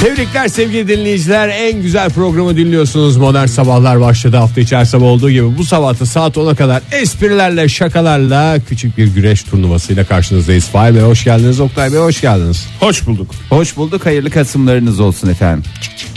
Tebrikler 0.00 0.48
sevgili 0.48 0.88
dinleyiciler. 0.88 1.48
En 1.48 1.82
güzel 1.82 2.10
programı 2.10 2.56
dinliyorsunuz. 2.56 3.16
Modern 3.16 3.46
Sabahlar 3.46 4.00
başladı 4.00 4.36
hafta 4.36 4.60
içi 4.60 4.76
her 4.76 4.84
sabah 4.84 5.06
olduğu 5.06 5.30
gibi. 5.30 5.58
Bu 5.58 5.64
sabahta 5.64 6.06
saat 6.06 6.36
10'a 6.36 6.54
kadar 6.54 6.82
esprilerle, 6.92 7.68
şakalarla 7.68 8.58
küçük 8.68 8.98
bir 8.98 9.06
güreş 9.06 9.42
turnuvasıyla 9.42 10.04
karşınızdayız. 10.04 10.64
Fahir 10.64 10.94
Bey 10.94 11.02
hoş 11.02 11.24
geldiniz. 11.24 11.60
Oktay 11.60 11.92
Bey 11.92 11.98
hoş 11.98 12.20
geldiniz. 12.20 12.66
Hoş 12.80 13.06
bulduk. 13.06 13.30
Hoş 13.48 13.76
bulduk. 13.76 14.06
Hayırlı 14.06 14.30
Kasımlarınız 14.30 15.00
olsun 15.00 15.28
efendim. 15.28 15.64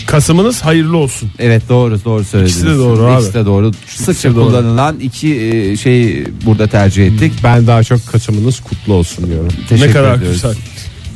Kasımınız 0.07 0.61
hayırlı 0.61 0.97
olsun. 0.97 1.31
Evet 1.39 1.69
doğru 1.69 2.03
doğru 2.05 2.23
söylediniz. 2.23 2.57
İkisi 2.57 2.73
de 2.73 2.77
doğru 2.77 3.05
abi. 3.05 3.13
İkisi 3.21 3.33
de 3.33 3.45
doğru. 3.45 3.71
Sıkça 3.87 4.35
doğru. 4.35 4.45
kullanılan 4.45 4.99
iki 4.99 5.35
e, 5.35 5.77
şey 5.77 6.23
burada 6.45 6.67
tercih 6.67 7.07
ettik. 7.07 7.33
Ben 7.43 7.67
daha 7.67 7.83
çok 7.83 8.07
Kasım'ınız 8.07 8.59
kutlu 8.59 8.93
olsun 8.93 9.27
diyorum. 9.27 9.51
Teşekkür 9.69 9.89
ne 9.89 9.93
kadar 9.93 10.15
ediyoruz. 10.15 10.35
güzel. 10.41 10.55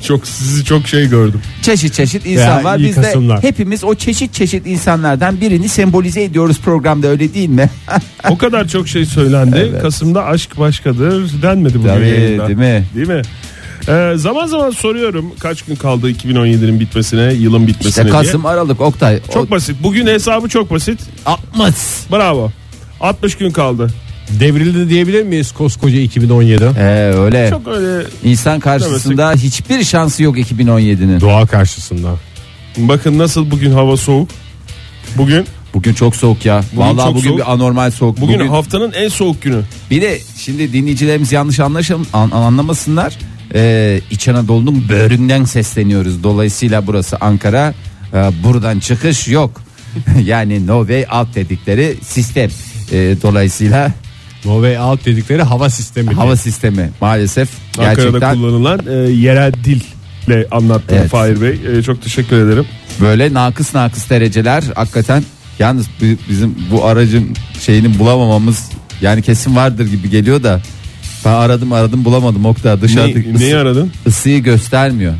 Çok 0.08 0.28
sizi 0.28 0.66
çok 0.66 0.88
şey 0.88 1.08
gördüm. 1.10 1.42
Çeşit 1.62 1.94
çeşit 1.94 2.26
insan 2.26 2.58
Ya, 2.58 2.64
var. 2.64 2.80
Biz 2.80 2.98
de 2.98 3.02
Kasımlar. 3.02 3.44
hepimiz 3.44 3.84
o 3.84 3.96
çeşit 3.96 4.34
çeşit 4.34 4.68
insanlardan 4.68 5.42
birini 5.42 5.70
sembolize 5.70 6.24
ediyoruz 6.24 6.58
programda 6.66 7.08
öyle 7.08 7.34
değil 7.34 7.50
mi? 7.50 7.70
O 8.30 8.38
kadar 8.38 8.68
çok 8.68 8.88
şey 8.88 9.06
söylendi. 9.06 9.70
Evet. 9.72 9.82
Kasım'da 9.82 10.26
aşk 10.26 10.60
başkadır 10.60 11.42
denmedi 11.42 11.80
bugün 11.80 11.88
Tabii, 11.90 12.08
yayında. 12.08 12.48
değil 12.48 12.58
mi? 12.60 12.84
Değil 12.96 13.08
mi? 13.08 13.22
Ee, 13.90 14.14
zaman 14.16 14.46
zaman 14.48 14.70
soruyorum 14.72 15.26
kaç 15.40 15.62
gün 15.62 15.76
kaldı 15.76 16.12
2017'nin 16.12 16.80
bitmesine, 16.80 17.34
yılın 17.34 17.68
bitmesine 17.68 17.90
İşte 17.90 18.04
diye. 18.04 18.12
Kasım 18.14 18.46
Aralık 18.46 18.82
Oktay. 18.82 19.20
Çok 19.34 19.52
basit. 19.52 19.76
Bugün 19.84 20.08
hesabı 20.08 20.50
çok 20.50 20.72
basit. 20.72 21.00
60. 21.26 21.74
Bravo. 22.12 22.52
60 23.02 23.36
gün 23.36 23.52
kaldı. 23.52 23.88
Devrildi 24.30 24.90
diyebilir 24.90 25.24
miyiz 25.24 25.52
koskoca 25.52 26.00
2017? 26.00 26.64
Ee, 26.64 26.82
öyle. 27.16 27.50
Çok 27.50 27.68
öyle 27.68 28.08
İnsan 28.24 28.60
karşısında 28.60 29.34
hiçbir 29.34 29.84
şansı 29.84 30.24
yok 30.24 30.38
2017'nin. 30.38 31.22
Doğa 31.22 31.46
karşısında. 31.46 32.16
bakın 32.78 33.18
nasıl 33.18 33.52
bugün 33.52 33.72
hava 33.72 33.98
soğuk. 33.98 34.30
Bugün 35.18 35.46
Bugün 35.74 35.94
çok 35.94 36.16
soğuk 36.16 36.46
ya. 36.46 36.62
Vallahi 36.76 37.06
çok 37.06 37.16
bugün 37.16 37.28
soğuk. 37.30 37.40
bir 37.40 37.52
anormal 37.52 37.92
soğuk. 37.92 38.22
bugün, 38.22 38.36
Bugün, 38.40 38.48
haftanın 38.50 38.92
en 38.92 39.08
soğuk 39.08 39.42
günü. 39.42 39.62
bir 39.92 40.02
de 40.02 40.20
şimdi 40.38 40.74
dinleyicilerimiz 40.74 41.32
yanlış 41.32 41.60
anlaşım 41.60 42.08
an- 42.14 42.32
anlamasınlar. 42.32 43.18
Ee, 43.54 44.02
İç 44.12 44.28
Anadolu'nun 44.28 44.90
böğründen 44.90 45.44
sesleniyoruz. 45.44 46.24
Dolayısıyla 46.24 46.88
burası 46.88 47.18
Ankara. 47.22 47.74
Ee, 48.14 48.32
buradan 48.44 48.80
çıkış 48.80 49.28
yok. 49.28 49.62
yani 50.24 50.68
no 50.68 50.88
way 50.88 51.06
out 51.20 51.36
dedikleri 51.36 51.96
sistem. 52.04 52.50
Ee, 52.92 53.16
dolayısıyla 53.24 53.92
No 54.48 54.54
Way 54.54 54.78
Out 54.80 55.06
dedikleri 55.06 55.44
hava 55.44 55.70
sistemi. 55.70 56.14
hava 56.14 56.36
sistemi 56.36 56.90
maalesef 57.02 57.50
Ankara'da 57.78 58.02
gerçekten 58.04 58.36
kullanılan 58.36 58.80
e, 58.90 58.94
yerel 59.12 59.54
dille 59.64 60.48
anlattı 60.52 60.96
Evet. 61.00 61.10
Fahir 61.10 61.42
Bey. 61.42 61.60
E, 61.78 61.84
çok 61.84 62.02
teşekkür 62.02 62.46
ederim. 62.48 62.66
böyle 63.02 63.34
nakıs 63.34 63.76
nakıs 63.76 64.10
dereceler 64.10 64.64
hakikaten 64.76 65.24
yalnız 65.60 65.86
bi- 66.02 66.18
bizim 66.30 66.56
bu 66.72 66.86
aracın 66.86 67.30
şeyini 67.62 68.00
bulamamamız 68.00 68.70
yani 69.02 69.22
kesin 69.22 69.56
vardır 69.56 69.86
gibi 69.88 70.10
geliyor 70.10 70.44
da 70.44 70.62
ben 71.26 71.32
aradım 71.32 71.74
aradım 71.74 72.06
bulamadım 72.06 72.46
Oktay 72.46 72.82
dışarıdaki 72.82 73.34
Ne, 73.34 73.40
neyi 73.40 73.56
aradın? 73.58 73.92
ısıyı 74.08 74.44
göstermiyor. 74.44 75.14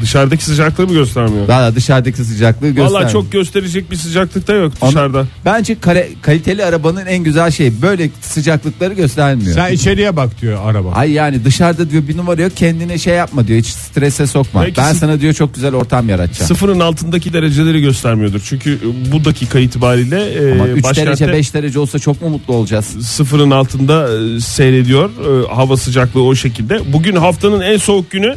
Dışarıdaki 0.00 0.44
sıcaklığı 0.44 0.86
mı 0.86 0.92
göstermiyor? 0.92 1.48
Valla 1.48 1.74
dışarıdaki 1.74 2.24
sıcaklığı 2.24 2.66
göstermiyor. 2.68 3.00
Valla 3.00 3.08
çok 3.08 3.32
gösterecek 3.32 3.90
bir 3.90 3.96
sıcaklıkta 3.96 4.52
yok 4.54 4.72
Onu- 4.80 4.90
dışarıda. 4.90 5.26
Bence 5.44 5.74
kare- 5.80 6.08
kaliteli 6.22 6.64
arabanın 6.64 7.06
en 7.06 7.24
güzel 7.24 7.50
şeyi 7.50 7.82
böyle 7.82 8.10
sıcaklıkları 8.20 8.94
göstermiyor. 8.94 9.54
Sen 9.54 9.72
içeriye 9.72 10.16
bak 10.16 10.40
diyor 10.42 10.58
araba. 10.64 10.92
Ay 10.92 11.12
yani 11.12 11.44
dışarıda 11.44 11.90
diyor 11.90 12.08
bir 12.08 12.16
numara 12.16 12.42
yok 12.42 12.52
kendine 12.56 12.98
şey 12.98 13.14
yapma 13.14 13.46
diyor 13.46 13.58
hiç 13.58 13.66
strese 13.66 14.26
sokma. 14.26 14.62
Belki 14.62 14.76
ben 14.80 14.92
sana 14.92 15.20
diyor 15.20 15.32
çok 15.32 15.54
güzel 15.54 15.74
ortam 15.74 16.08
yaratacağım. 16.08 16.48
Sıfırın 16.48 16.80
altındaki 16.80 17.32
dereceleri 17.32 17.80
göstermiyordur. 17.80 18.40
Çünkü 18.48 18.78
bu 19.12 19.24
dakika 19.24 19.58
itibariyle 19.58 20.24
e, 20.24 20.52
Ama 20.52 20.68
3 20.68 20.84
başkentte 20.84 21.08
derece 21.08 21.32
5 21.32 21.54
derece 21.54 21.78
olsa 21.78 21.98
çok 21.98 22.22
mu 22.22 22.28
mutlu 22.28 22.54
olacağız? 22.54 22.86
sıfırın 23.06 23.50
altında 23.50 24.08
e, 24.36 24.40
seyrediyor 24.40 25.10
e, 25.10 25.54
hava 25.54 25.76
sıcaklığı 25.76 26.22
o 26.22 26.34
şekilde. 26.34 26.92
Bugün 26.92 27.16
haftanın 27.16 27.60
en 27.60 27.76
soğuk 27.76 28.10
günü 28.10 28.34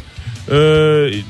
e, 0.52 0.56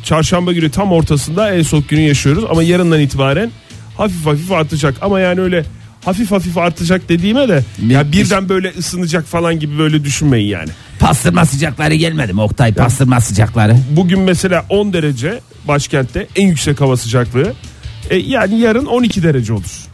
çarşamba 0.04 0.52
günü 0.52 0.70
tam 0.70 0.92
ortasında 0.92 1.54
en 1.54 1.62
soğuk 1.62 1.88
günü 1.88 2.00
yaşıyoruz. 2.00 2.44
Ama 2.50 2.62
yarından 2.62 3.00
itibaren 3.00 3.50
hafif 3.96 4.26
hafif 4.26 4.52
artacak. 4.52 4.94
Ama 5.00 5.20
yani 5.20 5.40
öyle 5.40 5.64
hafif 6.04 6.30
hafif 6.30 6.58
artacak 6.58 7.08
dediğime 7.08 7.48
de 7.48 7.64
Ne- 7.82 7.92
ya 7.92 8.12
birden 8.12 8.48
böyle 8.48 8.72
ısınacak 8.78 9.26
falan 9.26 9.58
gibi 9.60 9.78
böyle 9.78 10.04
düşünmeyin 10.04 10.48
yani. 10.48 10.70
Pastırma 10.98 11.46
sıcakları 11.46 11.94
gelmedi 11.94 12.32
mi 12.32 12.40
Oktay 12.40 12.74
pastırma 12.74 13.20
sıcakları? 13.20 13.76
Bugün 13.90 14.20
mesela 14.20 14.66
10 14.68 14.92
derece 14.92 15.40
başkentte 15.68 16.26
en 16.36 16.46
yüksek 16.48 16.80
hava 16.80 16.96
sıcaklığı. 16.96 17.52
E, 18.10 18.16
yani 18.16 18.60
yarın 18.60 18.86
12 18.86 19.22
derece 19.22 19.52
olur. 19.52 19.86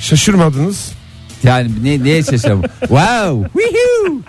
Şaşırmadınız. 0.00 0.92
Yani 1.44 1.70
ne, 1.82 2.04
neye 2.04 2.22
şaşırdım? 2.22 2.62
wow. 2.80 3.48
Woohoo! 3.60 4.20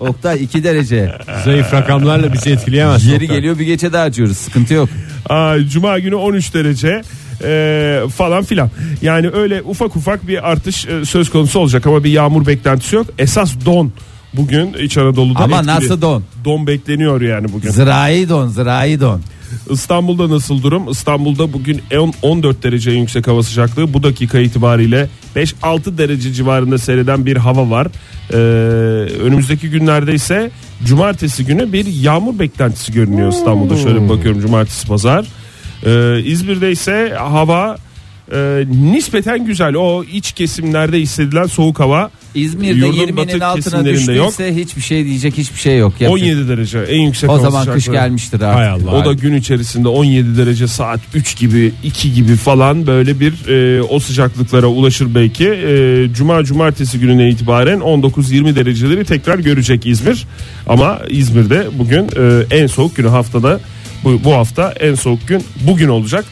Oktay 0.00 0.42
2 0.44 0.64
derece. 0.64 1.12
Zayıf 1.44 1.72
rakamlarla 1.74 2.32
bizi 2.32 2.50
etkileyemez. 2.50 3.06
Yeri 3.06 3.22
Oktay. 3.24 3.36
geliyor 3.36 3.58
bir 3.58 3.64
gece 3.66 3.92
daha 3.92 4.02
harcıyoruz. 4.02 4.36
Sıkıntı 4.36 4.74
yok. 4.74 4.88
Aa, 5.28 5.56
Cuma 5.72 5.98
günü 5.98 6.14
13 6.14 6.54
derece 6.54 7.02
e, 7.44 8.00
falan 8.16 8.44
filan. 8.44 8.70
Yani 9.02 9.30
öyle 9.34 9.62
ufak 9.62 9.96
ufak 9.96 10.28
bir 10.28 10.50
artış 10.50 10.86
e, 10.86 11.04
söz 11.04 11.30
konusu 11.30 11.58
olacak 11.60 11.86
ama 11.86 12.04
bir 12.04 12.10
yağmur 12.10 12.46
beklentisi 12.46 12.96
yok. 12.96 13.06
Esas 13.18 13.52
don 13.66 13.92
bugün 14.34 14.72
İç 14.72 14.98
Anadolu'da 14.98 15.38
Ama 15.38 15.56
etkili. 15.56 15.74
nasıl 15.74 16.02
don? 16.02 16.24
Don 16.44 16.66
bekleniyor 16.66 17.20
yani 17.20 17.52
bugün. 17.52 17.70
Zirai 17.70 18.28
don, 18.28 18.48
zirai 18.48 19.00
don. 19.00 19.20
İstanbul'da 19.70 20.30
nasıl 20.30 20.62
durum? 20.62 20.90
İstanbul'da 20.90 21.52
bugün 21.52 21.82
10 21.98 22.12
14 22.22 22.62
derece 22.62 22.90
yüksek 22.90 23.28
hava 23.28 23.42
sıcaklığı. 23.42 23.94
Bu 23.94 24.02
dakika 24.02 24.38
itibariyle 24.38 25.08
5-6 25.36 25.98
derece 25.98 26.32
civarında 26.32 26.78
seyreden 26.78 27.26
bir 27.26 27.36
hava 27.36 27.70
var. 27.70 27.86
Ee, 28.32 28.36
önümüzdeki 29.22 29.70
günlerde 29.70 30.14
ise 30.14 30.50
cumartesi 30.84 31.46
günü 31.46 31.72
bir 31.72 31.86
yağmur 31.86 32.38
beklentisi 32.38 32.92
görünüyor 32.92 33.32
İstanbul'da. 33.32 33.76
Şöyle 33.76 34.02
bir 34.02 34.08
bakıyorum 34.08 34.40
cumartesi 34.40 34.86
pazar. 34.86 35.26
Ee, 35.86 36.20
İzmir'de 36.24 36.72
ise 36.72 37.14
hava 37.18 37.76
e, 38.32 38.64
nispeten 38.92 39.46
güzel. 39.46 39.74
O 39.74 40.04
iç 40.04 40.32
kesimlerde 40.32 41.00
hissedilen 41.00 41.46
soğuk 41.46 41.80
hava 41.80 42.10
İzmir'de 42.34 42.86
Yurdun 42.86 42.92
20'nin 42.98 43.16
batı 43.16 43.46
altına 43.46 43.54
kesimlerinde 43.54 44.12
yok. 44.12 44.28
düştüyse 44.28 44.56
hiçbir 44.60 44.82
şey 44.82 45.04
diyecek 45.04 45.38
hiçbir 45.38 45.58
şey 45.58 45.78
yok. 45.78 45.94
Yapacak- 46.00 46.22
17 46.28 46.48
derece 46.48 46.78
en 46.78 47.00
yüksek 47.00 47.30
O 47.30 47.32
hava 47.32 47.42
zaman 47.42 47.64
kış 47.64 47.84
sıcaklığı. 47.84 47.92
gelmiştir 48.00 48.40
Hay 48.40 48.68
artık. 48.68 48.88
Allah. 48.88 48.96
O 48.96 49.04
da 49.04 49.12
gün 49.12 49.34
içerisinde 49.34 49.88
17 49.88 50.36
derece 50.36 50.66
saat 50.66 51.00
3 51.14 51.36
gibi 51.36 51.72
2 51.84 52.14
gibi 52.14 52.36
falan 52.36 52.86
böyle 52.86 53.20
bir 53.20 53.48
e, 53.48 53.82
o 53.82 53.98
sıcaklıklara 54.00 54.66
ulaşır 54.66 55.14
belki. 55.14 55.48
E, 55.48 56.14
Cuma 56.14 56.44
cumartesi 56.44 56.98
gününe 57.00 57.28
itibaren 57.30 57.78
19-20 57.78 58.56
dereceleri 58.56 59.04
tekrar 59.04 59.38
görecek 59.38 59.86
İzmir. 59.86 60.26
Ama 60.66 60.98
İzmir'de 61.10 61.66
bugün 61.78 62.02
e, 62.16 62.56
en 62.56 62.66
soğuk 62.66 62.96
günü 62.96 63.08
haftada 63.08 63.60
bu, 64.04 64.20
bu 64.24 64.32
hafta 64.34 64.72
en 64.80 64.94
soğuk 64.94 65.28
gün 65.28 65.44
bugün 65.66 65.88
olacak. 65.88 66.24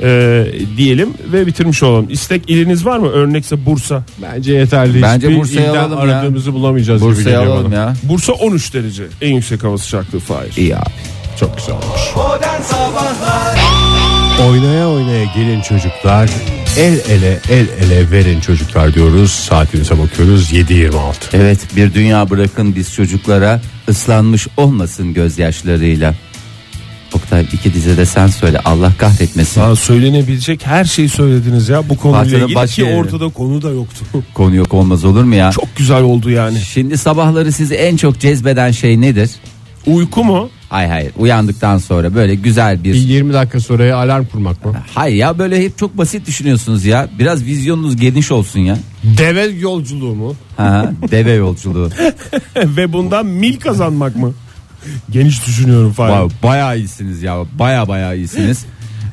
E, 0.00 0.44
diyelim 0.76 1.08
ve 1.32 1.46
bitirmiş 1.46 1.82
olalım. 1.82 2.06
İstek 2.10 2.50
iliniz 2.50 2.86
var 2.86 2.98
mı? 2.98 3.08
Örnekse 3.08 3.66
Bursa. 3.66 4.02
Bence 4.22 4.52
yeterli. 4.52 5.02
Bence 5.02 5.26
Hiçbir 5.28 5.40
Bursa'yı 5.40 5.60
ilden 5.60 5.74
alalım 5.74 6.08
ya. 6.08 6.16
aradığımızı 6.16 6.52
bulamayacağız 6.52 7.00
gibi 7.02 7.10
Bursa'yı 7.10 7.24
geliyor 7.36 7.46
alalım 7.46 7.72
bana. 7.72 7.80
ya. 7.80 7.94
Bursa 8.02 8.32
13 8.32 8.74
derece 8.74 9.04
en 9.22 9.34
yüksek 9.34 9.64
hava 9.64 9.78
sıcaklığı 9.78 10.18
Fahir. 10.20 10.56
İyi 10.56 10.76
abi. 10.76 10.90
Çok 11.40 11.56
güzel 11.58 11.74
olmuş. 11.74 12.00
Modern 12.16 12.62
Sabahlar 12.62 13.58
Oynaya 14.50 14.88
oynaya 14.88 15.24
gelin 15.24 15.60
çocuklar. 15.60 16.30
El 16.78 16.92
ele 17.10 17.38
el 17.50 17.66
ele 17.80 18.10
verin 18.10 18.40
çocuklar 18.40 18.94
diyoruz. 18.94 19.30
Saatimize 19.32 19.98
bakıyoruz 19.98 20.52
7.26. 20.52 20.92
Evet 21.32 21.58
bir 21.76 21.94
dünya 21.94 22.30
bırakın 22.30 22.74
biz 22.76 22.94
çocuklara 22.94 23.60
ıslanmış 23.88 24.46
olmasın 24.56 25.14
gözyaşlarıyla. 25.14 26.14
Oktay 27.28 27.46
iki 27.52 27.74
dize 27.74 27.96
de 27.96 28.06
sen 28.06 28.26
söyle 28.26 28.60
Allah 28.64 28.92
kahretmesin. 28.98 29.60
Aa, 29.60 29.76
söylenebilecek 29.76 30.66
her 30.66 30.84
şeyi 30.84 31.08
söylediniz 31.08 31.68
ya 31.68 31.88
bu 31.88 31.96
konuyla 31.96 32.24
Bahçede 32.24 32.42
ilgili 32.42 32.54
başka 32.54 32.82
ki 32.82 32.94
ortada 32.94 33.28
konu 33.28 33.62
da 33.62 33.70
yoktu. 33.70 34.04
Konu 34.34 34.54
yok 34.54 34.74
olmaz 34.74 35.04
olur 35.04 35.24
mu 35.24 35.34
ya? 35.34 35.50
Çok 35.50 35.76
güzel 35.76 36.02
oldu 36.02 36.30
yani. 36.30 36.58
Şimdi 36.60 36.98
sabahları 36.98 37.52
sizi 37.52 37.74
en 37.74 37.96
çok 37.96 38.20
cezbeden 38.20 38.70
şey 38.70 39.00
nedir? 39.00 39.30
Uyku 39.86 40.24
mu? 40.24 40.50
Hayır 40.68 40.88
hayır 40.90 41.12
uyandıktan 41.18 41.78
sonra 41.78 42.14
böyle 42.14 42.34
güzel 42.34 42.84
Bir 42.84 42.94
bir 42.94 42.98
20 42.98 43.32
dakika 43.32 43.60
sonra 43.60 43.96
alarm 43.96 44.24
kurmak 44.24 44.64
mı? 44.64 44.74
Hayır 44.94 45.16
ya 45.16 45.38
böyle 45.38 45.64
hep 45.64 45.78
çok 45.78 45.98
basit 45.98 46.26
düşünüyorsunuz 46.26 46.84
ya. 46.84 47.08
Biraz 47.18 47.44
vizyonunuz 47.44 47.96
geniş 47.96 48.32
olsun 48.32 48.60
ya. 48.60 48.78
Deve 49.18 49.42
yolculuğu 49.42 50.14
mu? 50.14 50.34
Ha, 50.56 50.92
deve 51.10 51.32
yolculuğu. 51.32 51.90
Ve 52.56 52.92
bundan 52.92 53.26
mil 53.26 53.60
kazanmak 53.60 54.16
mı? 54.16 54.32
Geniş 55.10 55.46
düşünüyorum 55.46 55.92
falan. 55.92 56.30
Bayağı 56.42 56.78
iyisiniz 56.78 57.22
ya. 57.22 57.36
Bayağı 57.58 57.88
bayağı 57.88 58.16
iyisiniz. 58.16 58.64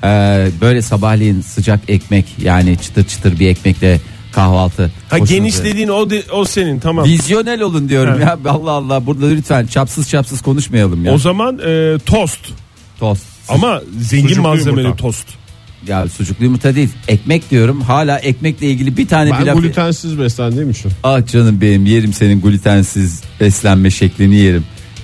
Ee, 0.03 0.47
böyle 0.61 0.81
sabahleyin 0.81 1.41
sıcak 1.41 1.79
ekmek 1.87 2.25
yani 2.41 2.77
çıtır 2.77 3.03
çıtır 3.03 3.39
bir 3.39 3.47
ekmekle 3.47 3.99
kahvaltı. 4.31 4.91
Ha 5.09 5.17
Hoşunuza- 5.17 5.33
geniş 5.35 5.63
dediğin 5.63 5.87
o 5.87 6.09
de- 6.09 6.23
o 6.31 6.45
senin 6.45 6.79
tamam. 6.79 7.05
Vizyonel 7.05 7.61
olun 7.61 7.89
diyorum 7.89 8.13
Evet. 8.17 8.25
ya. 8.25 8.37
Allah 8.51 8.71
Allah 8.71 9.05
burada 9.05 9.27
lütfen 9.27 9.65
çapsız 9.67 10.09
çapsız 10.09 10.41
konuşmayalım 10.41 11.05
ya. 11.05 11.13
O 11.13 11.17
zaman 11.17 11.59
e, 11.67 11.97
tost. 12.05 12.39
Tost. 12.99 13.23
Ama 13.49 13.81
zengin 13.99 14.23
Sucuklu 14.27 14.41
malzemeli 14.43 14.81
yumurta. 14.81 15.01
tost. 15.03 15.27
Ya 15.87 16.07
sucuklu 16.09 16.45
yumurta 16.45 16.75
değil. 16.75 16.89
Ekmek 17.07 17.51
diyorum. 17.51 17.81
Hala 17.81 18.19
ekmekle 18.19 18.67
ilgili 18.69 18.97
bir 18.97 19.07
tane 19.07 19.31
Ben 19.31 19.41
bir 19.41 19.45
laf. 19.45 19.57
glutensiz 19.61 20.19
beslendiğim 20.19 20.69
için. 20.69 20.91
Ah 21.03 21.27
canım 21.31 21.61
benim 21.61 21.85
yerim 21.85 22.13
senin 22.13 22.41
glutensiz 22.41 23.21
beslenme 23.39 23.89
şeklini 23.91 24.35
yerim. 24.35 24.63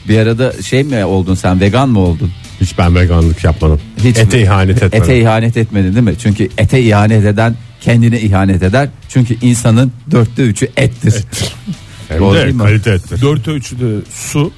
Bir 0.09 0.17
arada 0.19 0.61
şey 0.61 0.83
mi 0.83 1.05
oldun 1.05 1.35
sen 1.35 1.59
vegan 1.61 1.89
mı 1.89 1.99
oldun? 1.99 2.31
Hiç 2.61 2.77
ben 2.77 2.95
veganlık 2.95 3.43
yapmadım. 3.43 3.81
Hiç 4.03 4.17
Ete 4.17 4.37
mi? 4.37 4.43
ihanet 4.43 4.83
etmedim. 4.83 5.03
Ete 5.03 5.19
ihanet 5.19 5.57
etmedin 5.57 5.93
değil 5.93 6.05
mi? 6.05 6.15
Çünkü 6.19 6.49
ete 6.57 6.81
ihanet 6.81 7.25
eden 7.25 7.55
kendine 7.81 8.21
ihanet 8.21 8.63
eder. 8.63 8.89
Çünkü 9.09 9.37
insanın 9.41 9.91
dörtte 10.11 10.43
üçü 10.43 10.69
ettir. 10.77 11.15
Hem 12.09 12.19
Doğru 12.19 12.35
de 12.35 12.43
değil 12.43 12.55
mi? 12.55 12.63
kalite 12.63 12.91
ettir. 12.91 13.21
Dört 13.21 13.47
ölçüde 13.47 13.95
su. 14.13 14.51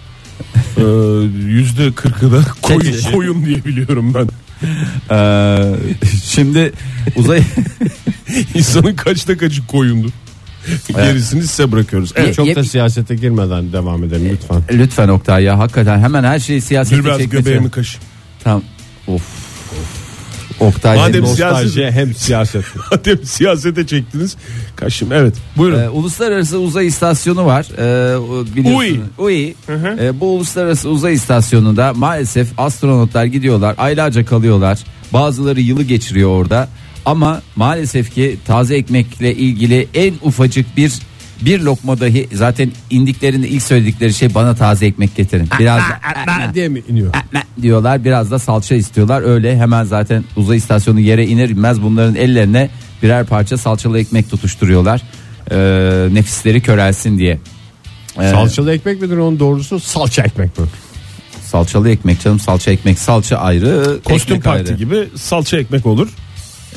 e, 0.77 0.81
Yüzde 1.47 1.91
kırkı 1.91 2.31
da 2.31 2.41
koyun, 2.61 2.95
koyun 3.13 3.45
diye 3.45 3.65
biliyorum 3.65 4.13
ben. 4.13 4.27
Ee, 5.11 5.75
şimdi 6.23 6.71
uzay 7.15 7.41
İnsanın 8.55 8.95
kaçta 8.95 9.37
kaçı 9.37 9.67
koyundur. 9.67 10.09
Gerisini 10.95 11.47
size 11.47 11.71
bırakıyoruz. 11.71 12.11
Evet. 12.15 12.35
Çok 12.35 12.47
Yep. 12.47 12.55
da 12.57 12.63
siyasete 12.63 13.15
girmeden 13.15 13.73
devam 13.73 14.03
edelim 14.03 14.29
lütfen. 14.31 14.61
lütfen 14.71 15.07
Oktay 15.07 15.43
ya 15.43 15.59
hakikaten 15.59 15.99
hemen 15.99 16.23
her 16.23 16.39
şeyi 16.39 16.61
siyasete 16.61 17.03
biraz 17.05 17.17
çekmece. 17.17 17.37
göbeğimi 17.43 17.71
kaşı. 17.71 17.97
Tamam. 18.43 18.63
Of. 19.07 19.21
Oktay 20.59 20.97
Madem 20.97 21.13
hem- 21.13 21.23
siyaset- 21.23 21.51
Nostalji 21.65 21.91
hem 21.91 22.13
siyaset. 22.13 22.63
Madem 22.91 23.25
siyasete 23.25 23.87
çektiniz. 23.87 24.35
Kaşım 24.75 25.11
evet. 25.13 25.35
Buyurun. 25.57 25.79
Ee, 25.79 25.89
uluslararası 25.89 26.59
uzay 26.59 26.87
istasyonu 26.87 27.45
var. 27.45 27.65
Ee, 27.77 28.17
o 28.17 28.45
biliyorsunuz. 28.55 29.07
UI. 29.17 29.55
hı. 29.67 29.97
Ee, 30.01 30.19
bu 30.19 30.35
uluslararası 30.35 30.89
uzay 30.89 31.13
istasyonunda 31.13 31.93
maalesef 31.93 32.47
astronotlar 32.59 33.25
gidiyorlar. 33.25 33.75
Aylarca 33.77 34.25
kalıyorlar. 34.25 34.79
Bazıları 35.13 35.61
yılı 35.61 35.83
geçiriyor 35.83 36.29
orada. 36.29 36.67
Ama 37.05 37.41
maalesef 37.55 38.13
ki 38.13 38.37
taze 38.47 38.75
ekmekle 38.75 39.35
ilgili 39.35 39.87
en 39.93 40.13
ufacık 40.21 40.77
bir 40.77 40.91
bir 41.41 41.59
lokma 41.59 41.99
dahi 41.99 42.27
zaten 42.33 42.71
indiklerinde 42.89 43.47
ilk 43.49 43.63
söyledikleri 43.63 44.13
şey 44.13 44.33
bana 44.35 44.55
taze 44.55 44.85
ekmek 44.85 45.15
getirin. 45.15 45.49
Biraz 45.59 45.79
da 45.81 46.53
diye 46.53 46.69
mi 46.69 46.83
iniyor? 46.89 47.13
diyorlar 47.61 48.05
biraz 48.05 48.31
da 48.31 48.39
salça 48.39 48.75
istiyorlar 48.75 49.21
öyle 49.21 49.57
hemen 49.57 49.83
zaten 49.83 50.23
uzay 50.35 50.57
istasyonu 50.57 50.99
yere 50.99 51.25
iner 51.27 51.49
inmez 51.49 51.81
bunların 51.81 52.15
ellerine 52.15 52.69
birer 53.03 53.25
parça 53.25 53.57
salçalı 53.57 53.99
ekmek 53.99 54.29
tutuşturuyorlar 54.29 55.01
Ee, 55.51 56.07
nefisleri 56.13 56.61
körelsin 56.61 57.17
diye 57.17 57.39
Ee, 58.21 58.29
Salçalı 58.31 58.73
ekmek 58.73 59.01
midir 59.01 59.17
onun 59.17 59.39
doğrusu? 59.39 59.79
Salça 59.79 60.23
ekmek 60.23 60.59
mi? 60.59 60.65
salçalı 61.45 61.89
ekmek 61.89 62.21
canım 62.21 62.39
salça 62.39 62.71
ekmek 62.71 62.99
salça 62.99 63.37
ayrı 63.37 63.99
Kostüm 64.03 64.35
ekmek 64.35 64.43
parti 64.43 64.67
ayrı. 64.69 64.77
gibi 64.77 65.07
salça 65.15 65.57
ekmek 65.57 65.85
olur. 65.85 66.09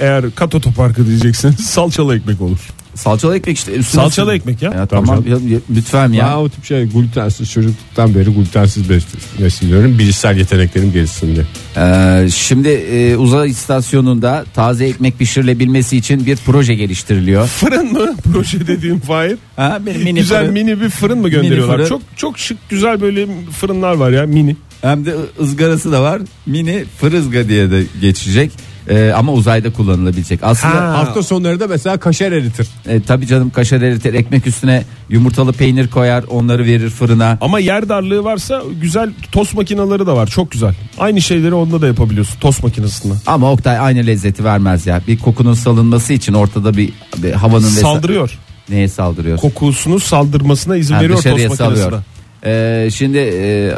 Eğer 0.01 0.25
kat 0.35 0.55
otoparkı 0.55 1.07
diyeceksiniz 1.07 1.55
salçalı 1.67 2.17
ekmek 2.17 2.41
olur. 2.41 2.59
salçalı 2.95 3.37
ekmek 3.37 3.57
işte 3.57 3.73
üstüne 3.73 4.03
Salçalı 4.03 4.31
sür- 4.31 4.37
ekmek 4.37 4.63
ya. 4.63 4.71
Ya 4.73 4.87
tamam 4.87 5.25
ya, 5.29 5.37
ya, 5.49 5.59
lütfen 5.77 6.13
Ya. 6.13 6.27
ya 6.27 6.41
o 6.41 6.49
tip 6.49 6.65
şey 6.65 6.85
glutensiz 6.85 7.51
çocukluktan 7.53 8.15
beri 8.15 8.31
glutensiz 8.35 8.87
bes- 8.91 9.43
besleniyorum. 9.43 9.99
Bilişsel 9.99 10.37
yeteneklerim 10.39 10.93
gelişsin 10.93 11.35
diye. 11.35 11.45
Ee, 11.77 12.29
şimdi 12.35 12.69
e, 12.69 13.17
uzay 13.17 13.51
istasyonunda 13.51 14.45
taze 14.55 14.87
ekmek 14.87 15.19
pişirilebilmesi 15.19 15.97
için 15.97 16.27
bir 16.27 16.37
proje 16.37 16.75
geliştiriliyor 16.75 17.47
Fırın 17.47 17.93
mı 17.93 18.15
proje 18.33 18.67
dediğim 18.67 19.01
Fahir? 19.01 19.37
ha, 19.57 19.79
mini 19.85 20.15
güzel 20.21 20.43
fırın- 20.45 20.53
mini 20.53 20.81
bir 20.81 20.89
fırın 20.89 21.19
mı 21.19 21.29
gönderiyorlar? 21.29 21.77
fırın. 21.77 21.89
Çok 21.89 22.03
çok 22.17 22.39
şık 22.39 22.59
güzel 22.69 23.01
böyle 23.01 23.27
fırınlar 23.61 23.93
var 23.95 24.11
ya 24.11 24.27
mini. 24.27 24.57
Hem 24.83 25.07
de 25.07 25.15
ızgarası 25.41 25.93
da 25.93 26.03
var. 26.03 26.23
Mini 26.47 26.85
fırızga 27.01 27.49
diye 27.49 27.71
de 27.71 27.83
geçecek. 28.01 28.53
Ee, 28.89 29.13
ama 29.17 29.33
uzayda 29.33 29.73
kullanılabilecek. 29.73 30.41
Aslında 30.43 30.75
Ha. 30.75 30.99
Hafta 30.99 31.23
sonları 31.23 31.61
da 31.61 31.67
mesela 31.67 31.97
kaşar 31.97 32.33
eritir. 32.33 32.69
e, 32.89 33.03
tabii 33.03 33.27
canım 33.27 33.51
kaşar 33.51 33.81
eritir, 33.83 34.15
ekmek 34.15 34.47
üstüne 34.47 34.85
yumurtalı 35.09 35.53
peynir 35.53 35.89
koyar, 35.89 36.25
onları 36.31 36.65
verir 36.65 36.91
fırına. 36.91 37.39
Ama 37.41 37.59
yer 37.59 37.89
darlığı 37.89 38.25
varsa 38.25 38.63
güzel 38.81 39.11
tost 39.33 39.55
makineleri 39.55 40.07
de 40.07 40.13
var. 40.13 40.27
Çok 40.27 40.51
güzel. 40.51 40.75
Aynı 40.99 41.21
şeyleri 41.23 41.55
onda 41.55 41.81
da 41.83 41.87
yapabiliyorsun 41.87 42.41
tost 42.41 42.63
makinesinden. 42.63 43.17
Ama 43.27 43.53
Oktay 43.53 43.79
aynı 43.79 44.07
lezzeti 44.07 44.45
vermez 44.45 44.87
ya. 44.87 45.01
Bir 45.09 45.19
kokunun 45.19 45.55
salınması 45.55 46.13
için 46.13 46.33
ortada 46.33 46.77
bir, 46.77 46.93
bir 47.17 47.33
havanın 47.33 47.67
vesa- 47.67 47.81
Saldırıyor. 47.81 48.39
Neye 48.69 48.89
saldırıyor? 48.89 49.39
Kokusunu 49.39 50.01
saldırmasına 50.01 50.77
izin 50.77 50.95
Ha, 50.95 51.01
veriyor 51.03 51.19
dışarıya 51.19 51.49
tost 51.49 51.61
makinesi 51.61 51.81
de. 51.81 51.85
salıyor. 51.85 52.03
Ee, 52.47 52.89
şimdi 52.95 53.19
e, 53.19 53.73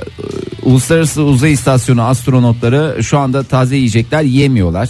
Uluslararası 0.62 1.22
Uzay 1.22 1.52
İstasyonu 1.52 2.02
astronotları 2.02 3.04
şu 3.04 3.18
anda 3.18 3.42
taze 3.42 3.76
yiyecekler 3.76 4.22
yemiyorlar. 4.22 4.88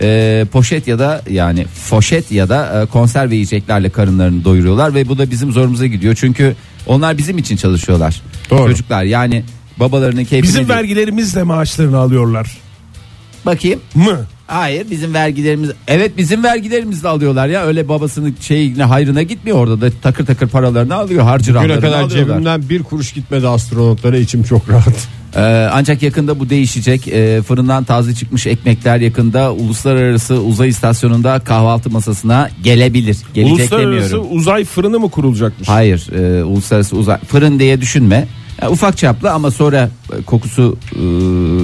Ee, 0.00 0.46
poşet 0.52 0.88
ya 0.88 0.98
da 0.98 1.22
yani 1.30 1.64
foşet 1.64 2.32
ya 2.32 2.48
da 2.48 2.82
e, 2.82 2.86
konserve 2.86 3.34
yiyeceklerle 3.34 3.88
karınlarını 3.90 4.44
doyuruyorlar 4.44 4.94
ve 4.94 5.08
bu 5.08 5.18
da 5.18 5.30
bizim 5.30 5.52
zorumuza 5.52 5.86
gidiyor. 5.86 6.14
Çünkü 6.20 6.56
onlar 6.86 7.18
bizim 7.18 7.38
için 7.38 7.56
çalışıyorlar. 7.56 8.22
Doğru. 8.50 8.70
Çocuklar 8.70 9.04
yani 9.04 9.44
babalarının 9.76 10.24
keyfini 10.24 10.42
Bizim 10.42 10.68
değil. 10.68 10.78
vergilerimizle 10.78 11.42
maaşlarını 11.42 11.98
alıyorlar. 11.98 12.56
bakayım. 13.46 13.80
Mı? 13.94 14.26
Hayır 14.46 14.86
bizim 14.90 15.14
vergilerimiz 15.14 15.70
evet 15.88 16.16
bizim 16.16 16.44
vergilerimizle 16.44 17.08
alıyorlar 17.08 17.48
ya 17.48 17.64
öyle 17.66 17.88
babasının 17.88 18.36
şeyine 18.40 18.84
hayrına 18.84 19.22
gitmiyor 19.22 19.58
orada 19.58 19.80
da 19.80 19.90
takır 20.02 20.26
takır 20.26 20.48
paralarını 20.48 20.94
alıyor 20.94 21.24
harcı 21.24 21.52
Güne 21.52 21.80
kadar 21.80 22.00
alıyorlar. 22.02 22.08
cebimden 22.08 22.68
bir 22.68 22.82
kuruş 22.82 23.12
gitmedi 23.12 23.48
astronotlara 23.48 24.16
içim 24.18 24.42
çok 24.42 24.68
rahat. 24.70 25.08
Ee, 25.36 25.68
ancak 25.72 26.02
yakında 26.02 26.40
bu 26.40 26.50
değişecek. 26.50 27.08
Ee, 27.08 27.42
fırından 27.42 27.84
taze 27.84 28.14
çıkmış 28.14 28.46
ekmekler 28.46 29.00
yakında 29.00 29.52
uluslararası 29.52 30.34
uzay 30.34 30.68
istasyonunda 30.68 31.38
kahvaltı 31.38 31.90
masasına 31.90 32.50
gelebilir. 32.64 33.16
Gelecek 33.34 33.58
Uluslararası 33.58 34.10
demiyorum. 34.12 34.26
uzay 34.38 34.64
fırını 34.64 34.98
mı 35.00 35.10
kurulacakmış? 35.10 35.68
Hayır, 35.68 36.08
e, 36.12 36.44
uluslararası 36.44 36.96
uzay 36.96 37.18
fırın 37.18 37.58
diye 37.58 37.80
düşünme. 37.80 38.26
Ya, 38.62 38.70
ufak 38.70 38.96
çaplı 38.98 39.30
ama 39.32 39.50
sonra 39.50 39.90
e, 40.18 40.22
kokusu 40.22 40.78
e, 40.92 40.98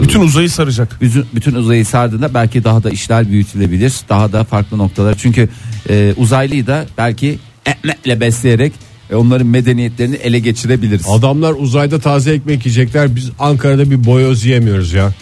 Bütün 0.03 0.21
uzayı 0.21 0.51
saracak. 0.51 0.99
bütün, 1.01 1.25
bütün 1.35 1.55
uzayı 1.55 1.87
sardığında 1.87 2.35
belki 2.35 2.65
daha 2.65 2.83
da 2.83 2.91
işler 2.91 3.29
büyütülebilir. 3.31 3.95
Daha 4.09 4.33
da 4.33 4.45
farklı 4.45 4.79
noktalar. 4.79 5.15
Çünkü 5.19 5.49
e, 5.91 6.15
uzaylıyı 6.17 6.67
da 6.67 6.87
belki 6.99 7.39
ekmekle 7.67 8.21
besleyerek 8.21 8.73
e, 9.11 9.15
onların 9.15 9.47
medeniyetlerini 9.47 10.17
ele 10.17 10.39
geçirebiliriz. 10.39 11.07
Adamlar 11.09 11.55
uzayda 11.59 11.99
taze 11.99 12.33
ekmek 12.33 12.67
yiyecekler. 12.67 13.17
Biz 13.17 13.31
Ankara'da 13.39 13.91
bir 13.91 14.05
boyoz 14.05 14.45
yiyemiyoruz 14.45 14.93
ya. 14.93 15.13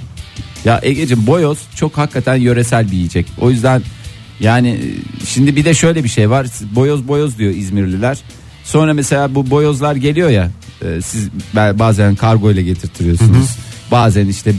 Ya 0.65 0.81
Ege'cim 0.83 1.27
boyoz 1.27 1.59
çok 1.77 1.99
hakikaten 1.99 2.37
yöresel 2.37 2.87
bir 2.91 2.97
yiyecek. 2.97 3.27
O 3.41 3.51
yüzden 3.51 3.83
yani 4.41 4.69
e, 4.71 5.27
şimdi 5.27 5.57
bir 5.57 5.65
de 5.65 5.75
şöyle 5.75 6.05
bir 6.05 6.09
şey 6.09 6.31
var. 6.31 6.47
Boyoz 6.75 7.09
boyoz 7.09 7.39
diyor 7.39 7.55
İzmirliler. 7.55 8.19
Sonra 8.71 8.95
mesela 8.95 9.35
bu 9.35 9.51
boyozlar 9.51 9.97
geliyor 9.97 10.31
ya. 10.31 10.51
e, 10.83 11.01
siz 11.03 11.29
ba- 11.55 11.79
bazen 11.79 12.15
kargo 12.15 12.51
ile 12.51 12.63
getirtiyorsunuz. 12.63 13.57
Bazen 13.91 14.27
işte 14.27 14.53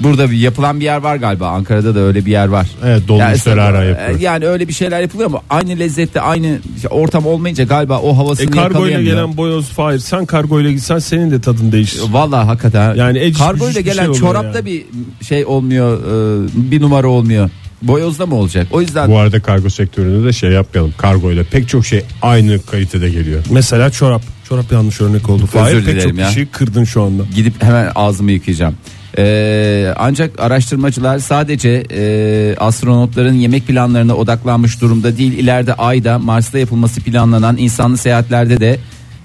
burada 0.00 0.30
bir 0.30 0.36
yapılan 0.36 0.80
bir 0.80 0.84
yer 0.84 0.96
var 0.96 1.16
galiba. 1.16 1.48
Ankara'da 1.48 1.94
da 1.94 2.00
öyle 2.00 2.26
bir 2.26 2.30
yer 2.30 2.46
var. 2.48 2.66
Evet, 2.84 3.08
dolmuşları 3.08 3.58
yani, 3.58 3.68
ara 3.68 3.84
yapıyor. 3.84 4.20
Yani 4.20 4.46
öyle 4.46 4.68
bir 4.68 4.72
şeyler 4.72 5.00
yapılıyor 5.00 5.28
ama 5.30 5.40
aynı 5.50 5.78
lezzette 5.78 6.20
aynı 6.20 6.58
ortam 6.90 7.26
olmayınca 7.26 7.64
galiba 7.64 7.98
o 8.00 8.16
havasını 8.16 8.46
E 8.46 8.50
kargo 8.50 8.68
ile 8.68 8.92
yakalayamıyor. 8.92 9.14
gelen 9.14 9.36
boyoz 9.36 9.68
Fahir 9.68 9.98
sen 9.98 10.26
kargo 10.26 10.60
ile 10.60 10.72
gitsen 10.72 10.98
senin 10.98 11.30
de 11.30 11.40
tadın 11.40 11.72
değişir. 11.72 12.00
Vallahi 12.10 12.46
hakikaten. 12.46 12.94
Yani 12.94 13.18
eciş 13.18 13.38
kargo 13.38 13.64
bücüş 13.64 13.76
ile 13.76 13.80
bir 13.80 13.84
gelen 13.84 14.02
şey 14.02 14.08
oluyor 14.08 14.20
çorapta 14.20 14.58
yani. 14.58 14.66
bir 14.66 14.84
şey 15.24 15.44
olmuyor, 15.46 15.98
e, 15.98 16.70
bir 16.70 16.80
numara 16.82 17.08
olmuyor. 17.08 17.50
Boyozda 17.82 18.26
mı 18.26 18.34
olacak? 18.34 18.66
O 18.70 18.80
yüzden 18.80 19.10
Bu 19.10 19.18
arada 19.18 19.40
kargo 19.40 19.70
sektöründe 19.70 20.26
de 20.26 20.32
şey 20.32 20.50
yapmayalım. 20.50 20.94
Kargo 20.98 21.32
ile 21.32 21.44
pek 21.44 21.68
çok 21.68 21.86
şey 21.86 22.04
aynı 22.22 22.62
kalitede 22.62 23.10
geliyor. 23.10 23.42
Mesela 23.50 23.90
çorap. 23.90 24.22
Çorap 24.48 24.72
yanlış 24.72 25.00
örnek 25.00 25.28
oldu. 25.30 25.46
Fahir 25.46 25.74
pek 25.74 25.86
dilerim 25.86 26.10
çok 26.10 26.18
ya. 26.18 26.28
kişiyi 26.28 26.46
kırdın 26.46 26.84
şu 26.84 27.02
anda. 27.02 27.22
gidip 27.36 27.62
hemen 27.62 27.92
ağzımı 27.94 28.32
yıkayacağım. 28.32 28.74
E, 29.18 29.94
ancak 29.96 30.40
araştırmacılar 30.40 31.18
sadece 31.18 31.84
e, 31.90 32.56
astronotların 32.58 33.34
yemek 33.34 33.66
planlarına 33.66 34.14
odaklanmış 34.14 34.80
durumda 34.80 35.16
değil. 35.16 35.32
İleride 35.32 35.74
Ay'da, 35.74 36.18
Mars'ta 36.18 36.58
yapılması 36.58 37.00
planlanan 37.00 37.56
insanlı 37.56 37.98
seyahatlerde 37.98 38.60
de 38.60 38.78